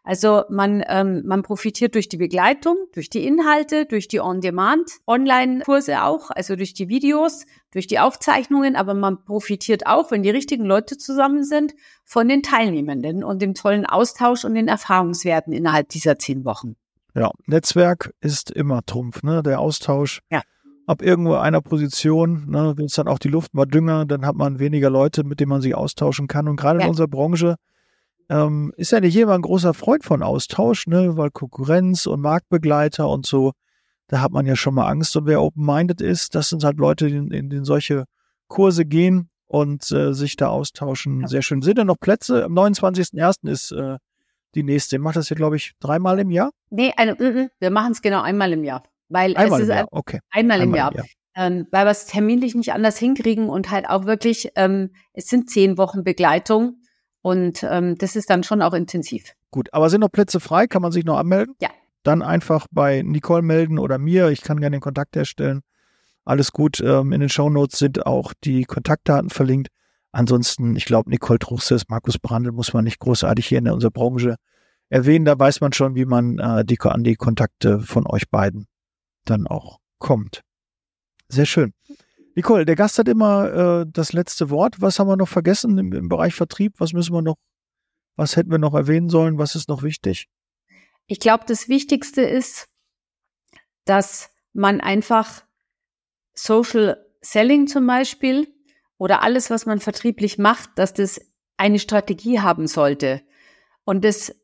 Also 0.06 0.44
man, 0.48 0.84
ähm, 0.86 1.24
man 1.26 1.42
profitiert 1.42 1.96
durch 1.96 2.08
die 2.08 2.16
Begleitung, 2.16 2.76
durch 2.94 3.10
die 3.10 3.26
Inhalte, 3.26 3.86
durch 3.86 4.06
die 4.06 4.20
On-Demand, 4.20 4.88
Online-Kurse 5.04 6.04
auch, 6.04 6.30
also 6.30 6.54
durch 6.54 6.74
die 6.74 6.88
Videos, 6.88 7.44
durch 7.72 7.88
die 7.88 7.98
Aufzeichnungen, 7.98 8.76
aber 8.76 8.94
man 8.94 9.24
profitiert 9.24 9.88
auch, 9.88 10.12
wenn 10.12 10.22
die 10.22 10.30
richtigen 10.30 10.64
Leute 10.64 10.96
zusammen 10.96 11.42
sind, 11.42 11.74
von 12.04 12.28
den 12.28 12.44
Teilnehmenden 12.44 13.24
und 13.24 13.42
dem 13.42 13.54
tollen 13.54 13.84
Austausch 13.84 14.44
und 14.44 14.54
den 14.54 14.68
Erfahrungswerten 14.68 15.52
innerhalb 15.52 15.88
dieser 15.88 16.20
zehn 16.20 16.44
Wochen. 16.44 16.76
Ja, 17.16 17.32
Netzwerk 17.46 18.14
ist 18.20 18.52
immer 18.52 18.86
Trumpf, 18.86 19.24
ne? 19.24 19.42
Der 19.42 19.58
Austausch. 19.58 20.20
Ja. 20.30 20.42
Ab 20.86 21.02
irgendwo 21.02 21.34
einer 21.34 21.62
Position, 21.62 22.44
ne, 22.48 22.74
wenn 22.76 22.84
es 22.84 22.94
dann 22.94 23.08
auch 23.08 23.18
die 23.18 23.26
Luft 23.26 23.54
mal 23.54 23.66
dünner, 23.66 24.06
dann 24.06 24.24
hat 24.24 24.36
man 24.36 24.60
weniger 24.60 24.88
Leute, 24.88 25.24
mit 25.24 25.40
denen 25.40 25.48
man 25.48 25.62
sich 25.62 25.74
austauschen 25.74 26.28
kann. 26.28 26.46
Und 26.46 26.54
gerade 26.54 26.78
ja. 26.78 26.84
in 26.84 26.90
unserer 26.90 27.08
Branche 27.08 27.56
ähm, 28.28 28.72
ist 28.76 28.92
ja 28.92 29.00
nicht 29.00 29.14
jeder 29.14 29.34
ein 29.34 29.42
großer 29.42 29.74
Freund 29.74 30.04
von 30.04 30.22
Austausch, 30.22 30.86
ne, 30.86 31.16
weil 31.16 31.30
Konkurrenz 31.30 32.06
und 32.06 32.20
Marktbegleiter 32.20 33.08
und 33.08 33.26
so, 33.26 33.52
da 34.08 34.20
hat 34.20 34.32
man 34.32 34.46
ja 34.46 34.56
schon 34.56 34.74
mal 34.74 34.88
Angst. 34.88 35.16
Und 35.16 35.26
wer 35.26 35.42
open-minded 35.42 36.00
ist, 36.00 36.34
das 36.34 36.48
sind 36.48 36.64
halt 36.64 36.78
Leute, 36.78 37.08
die 37.08 37.16
in, 37.16 37.30
in, 37.30 37.50
in 37.50 37.64
solche 37.64 38.04
Kurse 38.48 38.84
gehen 38.84 39.30
und 39.46 39.90
äh, 39.92 40.12
sich 40.12 40.36
da 40.36 40.48
austauschen. 40.48 41.22
Ja. 41.22 41.28
Sehr 41.28 41.42
schön. 41.42 41.62
Sind 41.62 41.78
denn 41.78 41.86
noch 41.86 42.00
Plätze? 42.00 42.44
Am 42.44 42.52
29.01. 42.56 43.48
ist 43.48 43.72
äh, 43.72 43.96
die 44.54 44.62
nächste. 44.62 44.98
Macht 44.98 45.16
das 45.16 45.28
hier, 45.28 45.36
glaube 45.36 45.56
ich, 45.56 45.72
dreimal 45.80 46.18
im 46.18 46.30
Jahr? 46.30 46.50
Nee, 46.70 46.92
eine, 46.96 47.14
mm, 47.14 47.42
mm, 47.42 47.50
wir 47.58 47.70
machen 47.70 47.92
es 47.92 48.02
genau 48.02 48.22
einmal 48.22 48.52
im 48.52 48.64
Jahr. 48.64 48.82
Weil 49.08 49.36
einmal 49.36 49.60
es 49.60 49.66
ist 49.66 49.70
im 49.70 49.76
Jahr. 49.76 49.88
Okay. 49.90 50.20
einmal, 50.30 50.60
einmal 50.60 50.68
im 50.68 50.74
Jahr. 50.74 50.92
Im 50.92 50.96
Jahr. 50.98 51.06
Ähm, 51.38 51.66
weil 51.70 51.84
wir 51.84 51.90
es 51.90 52.06
terminlich 52.06 52.54
nicht 52.54 52.72
anders 52.72 52.96
hinkriegen 52.96 53.50
und 53.50 53.70
halt 53.70 53.88
auch 53.90 54.06
wirklich, 54.06 54.52
ähm, 54.56 54.90
es 55.12 55.26
sind 55.26 55.50
zehn 55.50 55.76
Wochen 55.76 56.02
Begleitung 56.02 56.78
und 57.26 57.66
ähm, 57.68 57.98
das 57.98 58.14
ist 58.14 58.30
dann 58.30 58.44
schon 58.44 58.62
auch 58.62 58.72
intensiv. 58.72 59.32
Gut, 59.50 59.74
aber 59.74 59.90
sind 59.90 60.02
noch 60.02 60.12
Plätze 60.12 60.38
frei? 60.38 60.68
Kann 60.68 60.80
man 60.80 60.92
sich 60.92 61.04
noch 61.04 61.18
anmelden? 61.18 61.56
Ja. 61.60 61.70
Dann 62.04 62.22
einfach 62.22 62.68
bei 62.70 63.02
Nicole 63.02 63.42
melden 63.42 63.80
oder 63.80 63.98
mir. 63.98 64.28
Ich 64.28 64.42
kann 64.42 64.60
gerne 64.60 64.76
den 64.76 64.80
Kontakt 64.80 65.16
herstellen. 65.16 65.62
Alles 66.24 66.52
gut. 66.52 66.80
Ähm, 66.80 67.10
in 67.10 67.18
den 67.18 67.28
Shownotes 67.28 67.80
sind 67.80 68.06
auch 68.06 68.32
die 68.44 68.62
Kontaktdaten 68.62 69.30
verlinkt. 69.30 69.70
Ansonsten, 70.12 70.76
ich 70.76 70.84
glaube, 70.84 71.10
Nicole 71.10 71.40
Truchses, 71.40 71.88
Markus 71.88 72.16
Brandl 72.16 72.52
muss 72.52 72.72
man 72.72 72.84
nicht 72.84 73.00
großartig 73.00 73.48
hier 73.48 73.58
in 73.58 73.68
unserer 73.70 73.90
Branche 73.90 74.36
erwähnen. 74.88 75.24
Da 75.24 75.36
weiß 75.36 75.60
man 75.60 75.72
schon, 75.72 75.96
wie 75.96 76.04
man 76.04 76.38
äh, 76.38 76.64
die, 76.64 76.78
an 76.80 77.02
die 77.02 77.16
Kontakte 77.16 77.80
von 77.80 78.06
euch 78.06 78.30
beiden 78.30 78.68
dann 79.24 79.48
auch 79.48 79.80
kommt. 79.98 80.42
Sehr 81.28 81.46
schön. 81.46 81.72
Nicole, 82.36 82.66
der 82.66 82.76
Gast 82.76 82.98
hat 82.98 83.08
immer 83.08 83.80
äh, 83.80 83.86
das 83.90 84.12
letzte 84.12 84.50
Wort. 84.50 84.82
Was 84.82 84.98
haben 84.98 85.08
wir 85.08 85.16
noch 85.16 85.28
vergessen 85.28 85.78
im, 85.78 85.92
im, 85.94 86.08
Bereich 86.10 86.34
Vertrieb? 86.34 86.74
Was 86.78 86.92
müssen 86.92 87.14
wir 87.14 87.22
noch, 87.22 87.36
was 88.14 88.36
hätten 88.36 88.50
wir 88.50 88.58
noch 88.58 88.74
erwähnen 88.74 89.08
sollen? 89.08 89.38
Was 89.38 89.54
ist 89.54 89.70
noch 89.70 89.82
wichtig? 89.82 90.28
Ich 91.06 91.18
glaube, 91.18 91.44
das 91.48 91.70
Wichtigste 91.70 92.20
ist, 92.20 92.68
dass 93.86 94.28
man 94.52 94.82
einfach 94.82 95.44
Social 96.34 97.02
Selling 97.22 97.68
zum 97.68 97.86
Beispiel 97.86 98.46
oder 98.98 99.22
alles, 99.22 99.48
was 99.48 99.64
man 99.64 99.80
vertrieblich 99.80 100.36
macht, 100.36 100.70
dass 100.76 100.92
das 100.92 101.18
eine 101.56 101.78
Strategie 101.78 102.40
haben 102.40 102.66
sollte. 102.66 103.22
Und 103.84 104.04
das 104.04 104.34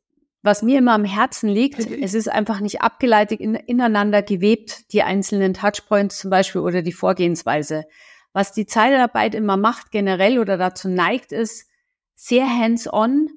was 0.43 0.63
mir 0.63 0.79
immer 0.79 0.93
am 0.93 1.05
Herzen 1.05 1.49
liegt, 1.49 1.79
es 1.79 2.15
ist 2.15 2.29
einfach 2.29 2.61
nicht 2.61 2.83
abgeleitet 2.83 3.41
in, 3.41 3.55
ineinander 3.55 4.23
gewebt, 4.23 4.93
die 4.93 5.03
einzelnen 5.03 5.55
Touchpoints 5.55 6.19
zum 6.19 6.31
Beispiel 6.31 6.61
oder 6.61 6.83
die 6.83 6.93
Vorgehensweise. 6.93 7.85
Was 8.33 8.53
die 8.53 8.67
Zeitarbeit 8.67 9.35
immer 9.35 9.57
macht 9.57 9.93
generell 9.93 10.39
oder 10.39 10.57
dazu 10.57 10.89
neigt, 10.89 11.33
ist 11.33 11.69
sehr 12.15 12.49
hands-on, 12.49 13.29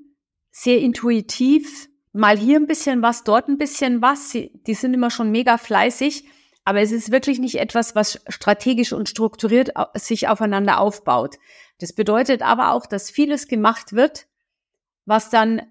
sehr 0.51 0.79
intuitiv, 0.79 1.89
mal 2.11 2.37
hier 2.37 2.57
ein 2.57 2.65
bisschen 2.65 3.01
was, 3.01 3.23
dort 3.23 3.49
ein 3.49 3.57
bisschen 3.57 4.01
was. 4.01 4.31
Sie, 4.31 4.51
die 4.65 4.73
sind 4.73 4.93
immer 4.93 5.11
schon 5.11 5.31
mega 5.31 5.57
fleißig, 5.57 6.25
aber 6.63 6.81
es 6.81 6.91
ist 6.91 7.11
wirklich 7.11 7.39
nicht 7.39 7.59
etwas, 7.59 7.93
was 7.93 8.21
strategisch 8.29 8.93
und 8.93 9.09
strukturiert 9.09 9.71
sich 9.93 10.27
aufeinander 10.27 10.79
aufbaut. 10.79 11.35
Das 11.79 11.93
bedeutet 11.93 12.41
aber 12.41 12.71
auch, 12.71 12.85
dass 12.85 13.11
vieles 13.11 13.47
gemacht 13.47 13.93
wird, 13.93 14.27
was 15.05 15.29
dann 15.29 15.61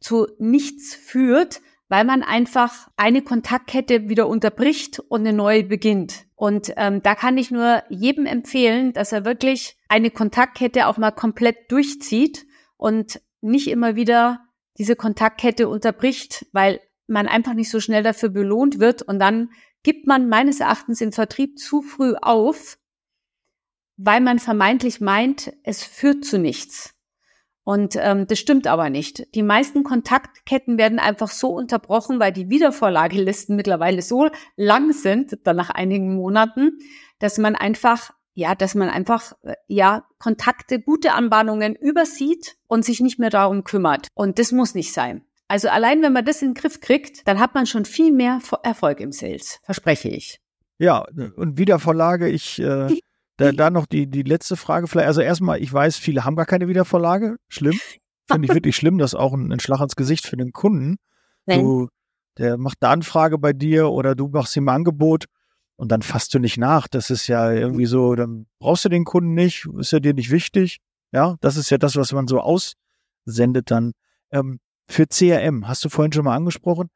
zu 0.00 0.26
nichts 0.38 0.94
führt, 0.94 1.60
weil 1.88 2.04
man 2.04 2.22
einfach 2.22 2.88
eine 2.96 3.22
Kontaktkette 3.22 4.08
wieder 4.08 4.28
unterbricht 4.28 5.00
und 5.00 5.20
eine 5.20 5.32
neue 5.32 5.64
beginnt. 5.64 6.26
Und 6.34 6.72
ähm, 6.76 7.02
da 7.02 7.14
kann 7.14 7.38
ich 7.38 7.50
nur 7.50 7.82
jedem 7.88 8.26
empfehlen, 8.26 8.92
dass 8.92 9.12
er 9.12 9.24
wirklich 9.24 9.76
eine 9.88 10.10
Kontaktkette 10.10 10.86
auch 10.86 10.98
mal 10.98 11.10
komplett 11.10 11.72
durchzieht 11.72 12.46
und 12.76 13.20
nicht 13.40 13.68
immer 13.68 13.96
wieder 13.96 14.40
diese 14.76 14.96
Kontaktkette 14.96 15.68
unterbricht, 15.68 16.46
weil 16.52 16.80
man 17.06 17.26
einfach 17.26 17.54
nicht 17.54 17.70
so 17.70 17.80
schnell 17.80 18.02
dafür 18.02 18.28
belohnt 18.28 18.78
wird 18.78 19.02
und 19.02 19.18
dann 19.18 19.50
gibt 19.82 20.06
man 20.06 20.28
meines 20.28 20.60
Erachtens 20.60 21.00
im 21.00 21.12
Vertrieb 21.12 21.58
zu 21.58 21.82
früh 21.82 22.14
auf, 22.20 22.78
weil 23.96 24.20
man 24.20 24.38
vermeintlich 24.38 25.00
meint, 25.00 25.52
es 25.64 25.82
führt 25.82 26.24
zu 26.24 26.38
nichts. 26.38 26.94
Und 27.68 27.96
ähm, 28.00 28.26
das 28.26 28.38
stimmt 28.38 28.66
aber 28.66 28.88
nicht. 28.88 29.26
Die 29.34 29.42
meisten 29.42 29.84
Kontaktketten 29.84 30.78
werden 30.78 30.98
einfach 30.98 31.28
so 31.28 31.50
unterbrochen, 31.50 32.18
weil 32.18 32.32
die 32.32 32.48
Wiedervorlagelisten 32.48 33.56
mittlerweile 33.56 34.00
so 34.00 34.30
lang 34.56 34.94
sind, 34.94 35.36
dann 35.44 35.56
nach 35.56 35.68
einigen 35.68 36.14
Monaten, 36.14 36.78
dass 37.18 37.36
man 37.36 37.56
einfach, 37.56 38.12
ja, 38.32 38.54
dass 38.54 38.74
man 38.74 38.88
einfach, 38.88 39.34
äh, 39.42 39.52
ja, 39.66 40.06
Kontakte, 40.18 40.80
gute 40.80 41.12
Anbahnungen 41.12 41.74
übersieht 41.74 42.56
und 42.68 42.86
sich 42.86 43.00
nicht 43.00 43.18
mehr 43.18 43.28
darum 43.28 43.64
kümmert. 43.64 44.08
Und 44.14 44.38
das 44.38 44.50
muss 44.50 44.74
nicht 44.74 44.94
sein. 44.94 45.26
Also 45.46 45.68
allein 45.68 46.00
wenn 46.00 46.14
man 46.14 46.24
das 46.24 46.40
in 46.40 46.54
den 46.54 46.54
Griff 46.54 46.80
kriegt, 46.80 47.28
dann 47.28 47.38
hat 47.38 47.54
man 47.54 47.66
schon 47.66 47.84
viel 47.84 48.12
mehr 48.12 48.40
Erfolg 48.62 48.98
im 49.00 49.12
Sales, 49.12 49.60
verspreche 49.62 50.08
ich. 50.08 50.40
Ja, 50.78 51.04
und 51.36 51.58
Wiedervorlage, 51.58 52.30
ich 52.30 52.60
äh, 52.60 52.98
Da, 53.38 53.52
da 53.52 53.70
noch 53.70 53.86
die, 53.86 54.08
die 54.08 54.22
letzte 54.22 54.56
Frage 54.56 54.88
vielleicht. 54.88 55.06
Also 55.06 55.20
erstmal, 55.20 55.62
ich 55.62 55.72
weiß, 55.72 55.96
viele 55.96 56.24
haben 56.24 56.34
gar 56.36 56.44
keine 56.44 56.68
Wiedervorlage. 56.68 57.36
Schlimm. 57.48 57.78
Finde 58.30 58.46
ich 58.46 58.54
wirklich 58.54 58.76
schlimm, 58.76 58.98
das 58.98 59.12
ist 59.12 59.18
auch 59.18 59.32
ein, 59.32 59.52
ein 59.52 59.60
Schlag 59.60 59.80
ins 59.80 59.96
Gesicht 59.96 60.26
für 60.26 60.36
den 60.36 60.52
Kunden. 60.52 60.96
Nein. 61.46 61.60
Du, 61.60 61.88
der 62.36 62.58
macht 62.58 62.78
eine 62.82 62.90
Anfrage 62.90 63.38
bei 63.38 63.52
dir 63.52 63.90
oder 63.90 64.14
du 64.14 64.28
machst 64.28 64.56
ihm 64.56 64.68
ein 64.68 64.74
Angebot 64.74 65.26
und 65.76 65.92
dann 65.92 66.02
fasst 66.02 66.34
du 66.34 66.40
nicht 66.40 66.58
nach. 66.58 66.88
Das 66.88 67.10
ist 67.10 67.28
ja 67.28 67.52
irgendwie 67.52 67.86
so, 67.86 68.16
dann 68.16 68.46
brauchst 68.58 68.84
du 68.84 68.88
den 68.88 69.04
Kunden 69.04 69.34
nicht, 69.34 69.66
ist 69.78 69.92
ja 69.92 70.00
dir 70.00 70.14
nicht 70.14 70.30
wichtig. 70.30 70.78
Ja, 71.12 71.36
das 71.40 71.56
ist 71.56 71.70
ja 71.70 71.78
das, 71.78 71.94
was 71.94 72.12
man 72.12 72.26
so 72.26 72.40
aussendet 72.40 73.70
dann. 73.70 73.92
Ähm, 74.32 74.58
für 74.90 75.06
CRM, 75.06 75.68
hast 75.68 75.84
du 75.84 75.88
vorhin 75.88 76.12
schon 76.12 76.24
mal 76.24 76.34
angesprochen. 76.34 76.88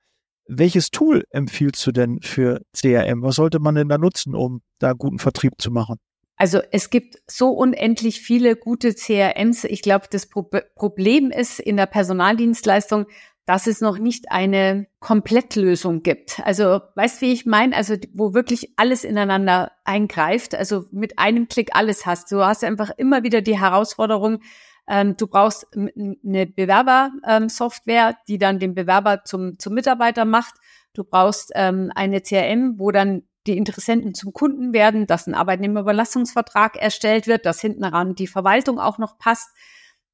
Welches 0.48 0.90
Tool 0.90 1.24
empfiehlst 1.30 1.86
du 1.86 1.92
denn 1.92 2.20
für 2.20 2.62
CRM? 2.76 3.22
Was 3.22 3.36
sollte 3.36 3.60
man 3.60 3.76
denn 3.76 3.88
da 3.88 3.96
nutzen, 3.96 4.34
um 4.34 4.60
da 4.80 4.92
guten 4.92 5.20
Vertrieb 5.20 5.54
zu 5.58 5.70
machen? 5.70 5.98
Also 6.36 6.60
es 6.70 6.90
gibt 6.90 7.18
so 7.26 7.50
unendlich 7.50 8.20
viele 8.20 8.56
gute 8.56 8.94
CRMs. 8.94 9.64
Ich 9.64 9.82
glaube, 9.82 10.06
das 10.10 10.26
Pro 10.26 10.48
Problem 10.74 11.30
ist 11.30 11.60
in 11.60 11.76
der 11.76 11.86
Personaldienstleistung, 11.86 13.06
dass 13.44 13.66
es 13.66 13.80
noch 13.80 13.98
nicht 13.98 14.30
eine 14.30 14.86
Komplettlösung 15.00 16.02
gibt. 16.02 16.40
Also, 16.44 16.80
weißt 16.94 17.20
wie 17.22 17.32
ich 17.32 17.44
meine? 17.44 17.74
Also, 17.74 17.96
wo 18.14 18.34
wirklich 18.34 18.72
alles 18.76 19.04
ineinander 19.04 19.72
eingreift. 19.84 20.54
Also 20.54 20.84
mit 20.92 21.18
einem 21.18 21.48
Klick 21.48 21.74
alles 21.74 22.06
hast. 22.06 22.30
Du 22.30 22.44
hast 22.44 22.62
einfach 22.62 22.90
immer 22.96 23.24
wieder 23.24 23.40
die 23.40 23.58
Herausforderung, 23.58 24.40
ähm, 24.88 25.16
du 25.16 25.26
brauchst 25.26 25.66
eine 25.74 26.46
Bewerbersoftware, 26.46 28.08
ähm, 28.08 28.16
die 28.28 28.38
dann 28.38 28.58
den 28.58 28.74
Bewerber 28.74 29.24
zum, 29.24 29.58
zum 29.58 29.74
Mitarbeiter 29.74 30.24
macht. 30.24 30.54
Du 30.92 31.04
brauchst 31.04 31.52
ähm, 31.54 31.90
eine 31.94 32.20
CRM, 32.20 32.78
wo 32.78 32.90
dann 32.90 33.22
die 33.46 33.56
Interessenten 33.56 34.14
zum 34.14 34.32
Kunden 34.32 34.72
werden, 34.72 35.06
dass 35.06 35.26
ein 35.26 35.34
Arbeitnehmerüberlassungsvertrag 35.34 36.76
erstellt 36.76 37.26
wird, 37.26 37.46
dass 37.46 37.60
hinten 37.60 37.84
ran 37.84 38.14
die 38.14 38.26
Verwaltung 38.26 38.78
auch 38.78 38.98
noch 38.98 39.18
passt. 39.18 39.48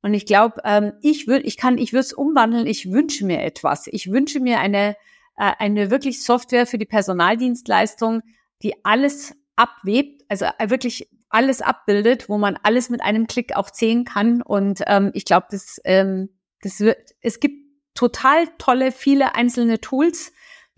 Und 0.00 0.14
ich 0.14 0.26
glaube, 0.26 0.60
ähm, 0.64 0.92
ich 1.02 1.26
würde, 1.26 1.44
ich 1.44 1.56
kann, 1.56 1.76
ich 1.76 1.92
würde 1.92 2.06
es 2.06 2.12
umwandeln. 2.12 2.66
Ich 2.66 2.90
wünsche 2.90 3.26
mir 3.26 3.42
etwas. 3.42 3.86
Ich 3.88 4.10
wünsche 4.10 4.40
mir 4.40 4.60
eine 4.60 4.96
äh, 5.38 5.52
eine 5.58 5.90
wirklich 5.90 6.22
Software 6.22 6.66
für 6.66 6.78
die 6.78 6.84
Personaldienstleistung, 6.84 8.22
die 8.62 8.74
alles 8.84 9.34
abwebt, 9.56 10.24
also 10.28 10.46
äh, 10.58 10.68
wirklich 10.68 11.08
alles 11.30 11.62
abbildet, 11.62 12.28
wo 12.28 12.38
man 12.38 12.58
alles 12.62 12.90
mit 12.90 13.02
einem 13.02 13.26
Klick 13.26 13.54
auch 13.54 13.72
sehen 13.72 14.04
kann. 14.04 14.42
Und 14.42 14.82
ähm, 14.86 15.10
ich 15.14 15.24
glaube, 15.24 15.46
das, 15.50 15.80
ähm, 15.84 16.30
das 16.60 16.80
wird, 16.80 16.98
es 17.20 17.38
gibt 17.38 17.56
total 17.94 18.48
tolle, 18.58 18.92
viele 18.92 19.34
einzelne 19.34 19.80
Tools, 19.80 20.32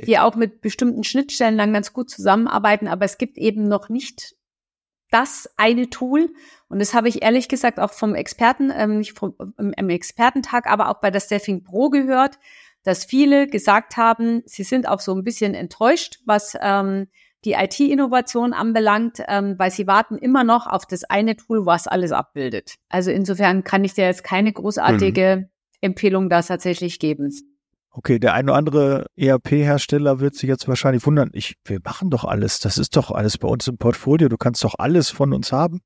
die 0.07 0.19
auch 0.19 0.37
mit 0.37 0.61
bestimmten 0.61 1.05
Schnittstellen 1.05 1.59
dann 1.59 1.73
ganz 1.73 1.93
gut 1.93 2.11
zusammenarbeiten, 2.11 2.89
aber 2.89 3.05
es 3.05 3.19
gibt 3.19 3.39
eben 3.39 3.69
noch 3.69 3.89
nicht 3.89 4.35
das 5.11 5.49
eine 5.57 5.91
Tool. 5.91 6.33
Und 6.69 6.79
das 6.79 6.95
habe 6.95 7.09
ich 7.09 7.23
ehrlich 7.23 7.49
gesagt 7.49 7.81
auch 7.81 7.93
vom 7.93 8.15
Experten, 8.15 8.73
ähm, 8.75 8.99
nicht 8.99 9.19
vom 9.19 9.35
im 9.59 9.89
Expertentag, 9.89 10.67
aber 10.67 10.89
auch 10.89 11.01
bei 11.01 11.11
der 11.11 11.21
Staffing 11.21 11.65
Pro 11.65 11.91
gehört, 11.91 12.39
dass 12.85 13.05
viele 13.05 13.47
gesagt 13.47 13.97
haben, 13.97 14.43
sie 14.47 14.63
sind 14.63 14.89
auch 14.89 15.01
so 15.01 15.15
ein 15.15 15.25
bisschen 15.25 15.55
enttäuscht, 15.55 16.21
was 16.25 16.57
ähm, 16.61 17.09
die 17.45 17.53
IT-Innovation 17.53 18.53
anbelangt, 18.53 19.23
ähm, 19.29 19.59
weil 19.59 19.71
sie 19.71 19.87
warten 19.87 20.19
immer 20.19 20.45
noch 20.45 20.67
auf 20.67 20.87
das 20.87 21.05
eine 21.05 21.37
Tool, 21.37 21.67
was 21.67 21.87
alles 21.87 22.13
abbildet. 22.13 22.77
Also 22.89 23.11
insofern 23.11 23.65
kann 23.65 23.85
ich 23.85 23.95
dir 23.95 24.05
jetzt 24.05 24.25
keine 24.25 24.53
großartige 24.53 25.37
mhm. 25.37 25.49
Empfehlung 25.81 26.29
da 26.29 26.43
tatsächlich 26.43 26.99
geben. 26.99 27.33
Okay, 27.93 28.21
der 28.21 28.35
eine 28.35 28.53
oder 28.53 28.59
andere 28.59 29.07
ERP-Hersteller 29.17 30.21
wird 30.21 30.37
sich 30.37 30.49
jetzt 30.49 30.69
wahrscheinlich 30.69 31.05
wundern, 31.07 31.31
ich, 31.33 31.55
wir 31.65 31.81
machen 31.85 32.11
doch 32.11 32.25
alles, 32.25 32.61
das 32.61 32.79
ist 32.79 32.97
doch 32.97 33.11
alles 33.11 33.37
bei 33.37 33.49
uns 33.49 33.67
im 33.67 33.79
Portfolio, 33.79 34.29
du 34.29 34.37
kannst 34.37 34.63
doch 34.63 34.77
alles 34.79 35.11
von 35.11 35.33
uns 35.33 35.51
haben. 35.51 35.81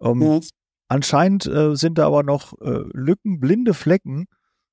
Ähm, 0.00 0.22
ja. 0.22 0.40
Anscheinend 0.86 1.46
äh, 1.46 1.74
sind 1.74 1.98
da 1.98 2.06
aber 2.06 2.22
noch 2.22 2.52
äh, 2.60 2.84
Lücken, 2.92 3.40
blinde 3.40 3.74
Flecken, 3.74 4.26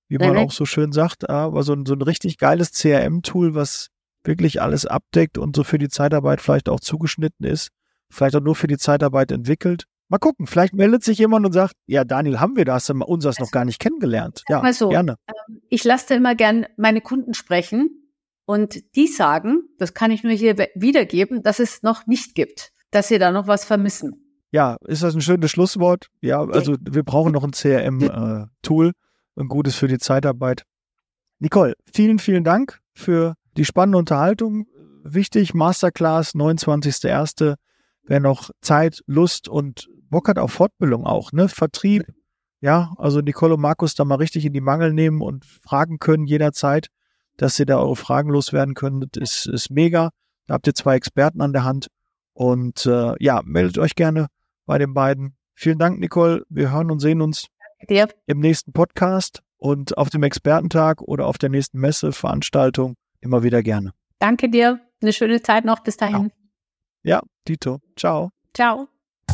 wie 0.08 0.18
man 0.18 0.38
auch 0.38 0.52
so 0.52 0.66
schön 0.66 0.92
sagt, 0.92 1.30
aber 1.30 1.64
so 1.64 1.74
ein, 1.74 1.86
so 1.86 1.94
ein 1.94 2.02
richtig 2.02 2.38
geiles 2.38 2.74
CRM-Tool, 2.74 3.56
was 3.56 3.88
wirklich 4.24 4.62
alles 4.62 4.86
abdeckt 4.86 5.38
und 5.38 5.56
so 5.56 5.64
für 5.64 5.78
die 5.78 5.90
Zeitarbeit 5.90 6.42
vielleicht 6.42 6.70
auch 6.70 6.80
zugeschnitten 6.80 7.46
ist, 7.46 7.70
vielleicht 8.10 8.36
auch 8.36 8.42
nur 8.42 8.56
für 8.56 8.68
die 8.68 8.78
Zeitarbeit 8.78 9.32
entwickelt. 9.32 9.86
Mal 10.12 10.20
gucken, 10.20 10.46
vielleicht 10.46 10.74
meldet 10.74 11.06
sich 11.06 11.20
jemand 11.20 11.46
und 11.46 11.54
sagt, 11.54 11.74
ja, 11.86 12.04
Daniel, 12.04 12.42
haben 12.42 12.58
wir 12.58 12.66
das, 12.66 12.90
uns 12.90 13.24
das 13.24 13.40
noch 13.40 13.50
gar 13.50 13.64
nicht 13.64 13.80
kennengelernt. 13.80 14.44
Ja, 14.50 14.74
so, 14.74 14.90
gerne. 14.90 15.16
Ähm, 15.30 15.62
ich 15.70 15.86
lasse 15.86 16.16
immer 16.16 16.36
gern 16.36 16.66
meine 16.76 17.00
Kunden 17.00 17.34
sprechen 17.34 18.12
und 18.44 18.94
die 18.98 19.08
sagen, 19.08 19.62
das 19.78 19.94
kann 19.94 20.12
ich 20.12 20.22
nur 20.24 20.34
hier 20.34 20.58
wiedergeben, 20.76 21.44
dass 21.44 21.60
es 21.60 21.82
noch 21.82 22.08
nicht 22.08 22.36
gibt, 22.36 22.74
dass 22.92 23.08
sie 23.08 23.20
da 23.20 23.32
noch 23.32 23.48
was 23.48 23.64
vermissen. 23.64 24.42
Ja, 24.52 24.76
ist 24.86 25.02
das 25.02 25.16
ein 25.16 25.22
schönes 25.22 25.50
Schlusswort? 25.50 26.08
Ja, 26.20 26.44
also 26.44 26.76
wir 26.82 27.04
brauchen 27.04 27.32
noch 27.32 27.46
ein 27.46 27.52
CRM-Tool, 27.52 28.88
äh, 28.88 29.42
ein 29.42 29.48
gutes 29.48 29.78
für 29.78 29.88
die 29.88 29.98
Zeitarbeit. 29.98 30.64
Nicole, 31.40 31.76
vielen, 31.94 32.20
vielen 32.20 32.44
Dank 32.44 32.82
für 32.94 33.36
die 33.56 33.64
spannende 33.64 33.98
Unterhaltung. 33.98 34.68
Wichtig, 35.06 35.54
Masterclass, 35.54 36.36
29.01. 36.36 37.56
Wer 38.04 38.20
noch 38.20 38.50
Zeit, 38.60 39.04
Lust 39.06 39.48
und 39.48 39.88
Bock 40.12 40.28
hat 40.28 40.38
auf 40.38 40.52
Fortbildung 40.52 41.06
auch, 41.06 41.32
ne? 41.32 41.50
Vertrieb. 41.50 42.06
Ja, 42.60 42.94
also 42.98 43.22
Nicole 43.22 43.56
und 43.56 43.62
Markus 43.62 43.96
da 43.96 44.06
mal 44.06 44.16
richtig 44.16 44.46
in 44.46 44.54
die 44.54 44.62
Mangel 44.62 44.94
nehmen 44.94 45.22
und 45.22 45.46
fragen 45.46 45.98
können 45.98 46.28
jederzeit, 46.28 46.90
dass 47.38 47.58
ihr 47.58 47.66
da 47.66 47.80
eure 47.80 47.96
Fragen 47.96 48.30
loswerden 48.30 48.76
könnt, 48.76 49.18
ist, 49.18 49.48
ist 49.48 49.72
mega. 49.72 50.12
Da 50.46 50.54
habt 50.54 50.68
ihr 50.68 50.76
zwei 50.76 50.96
Experten 50.96 51.42
an 51.42 51.54
der 51.54 51.64
Hand. 51.64 51.88
Und 52.34 52.86
äh, 52.86 53.14
ja, 53.20 53.42
meldet 53.44 53.80
euch 53.80 53.96
gerne 53.96 54.28
bei 54.68 54.78
den 54.78 54.94
beiden. 54.94 55.36
Vielen 55.56 55.80
Dank, 55.80 56.00
Nicole. 56.00 56.44
Wir 56.50 56.72
hören 56.72 56.92
und 56.92 57.00
sehen 57.00 57.22
uns 57.22 57.48
im 58.28 58.40
nächsten 58.40 58.74
Podcast 58.74 59.42
und 59.58 59.98
auf 59.98 60.10
dem 60.10 60.22
Expertentag 60.22 61.02
oder 61.02 61.26
auf 61.26 61.38
der 61.38 61.50
nächsten 61.50 61.80
Messeveranstaltung 61.80 62.96
immer 63.22 63.44
wieder 63.44 63.64
gerne. 63.64 63.92
Danke 64.20 64.50
dir. 64.50 64.80
Eine 65.02 65.14
schöne 65.14 65.42
Zeit 65.42 65.66
noch. 65.66 65.80
Bis 65.80 65.98
dahin. 65.98 66.32
Ja, 67.04 67.16
ja 67.16 67.22
Dito. 67.48 67.80
Ciao. 67.96 68.30
Ciao. 68.54 68.91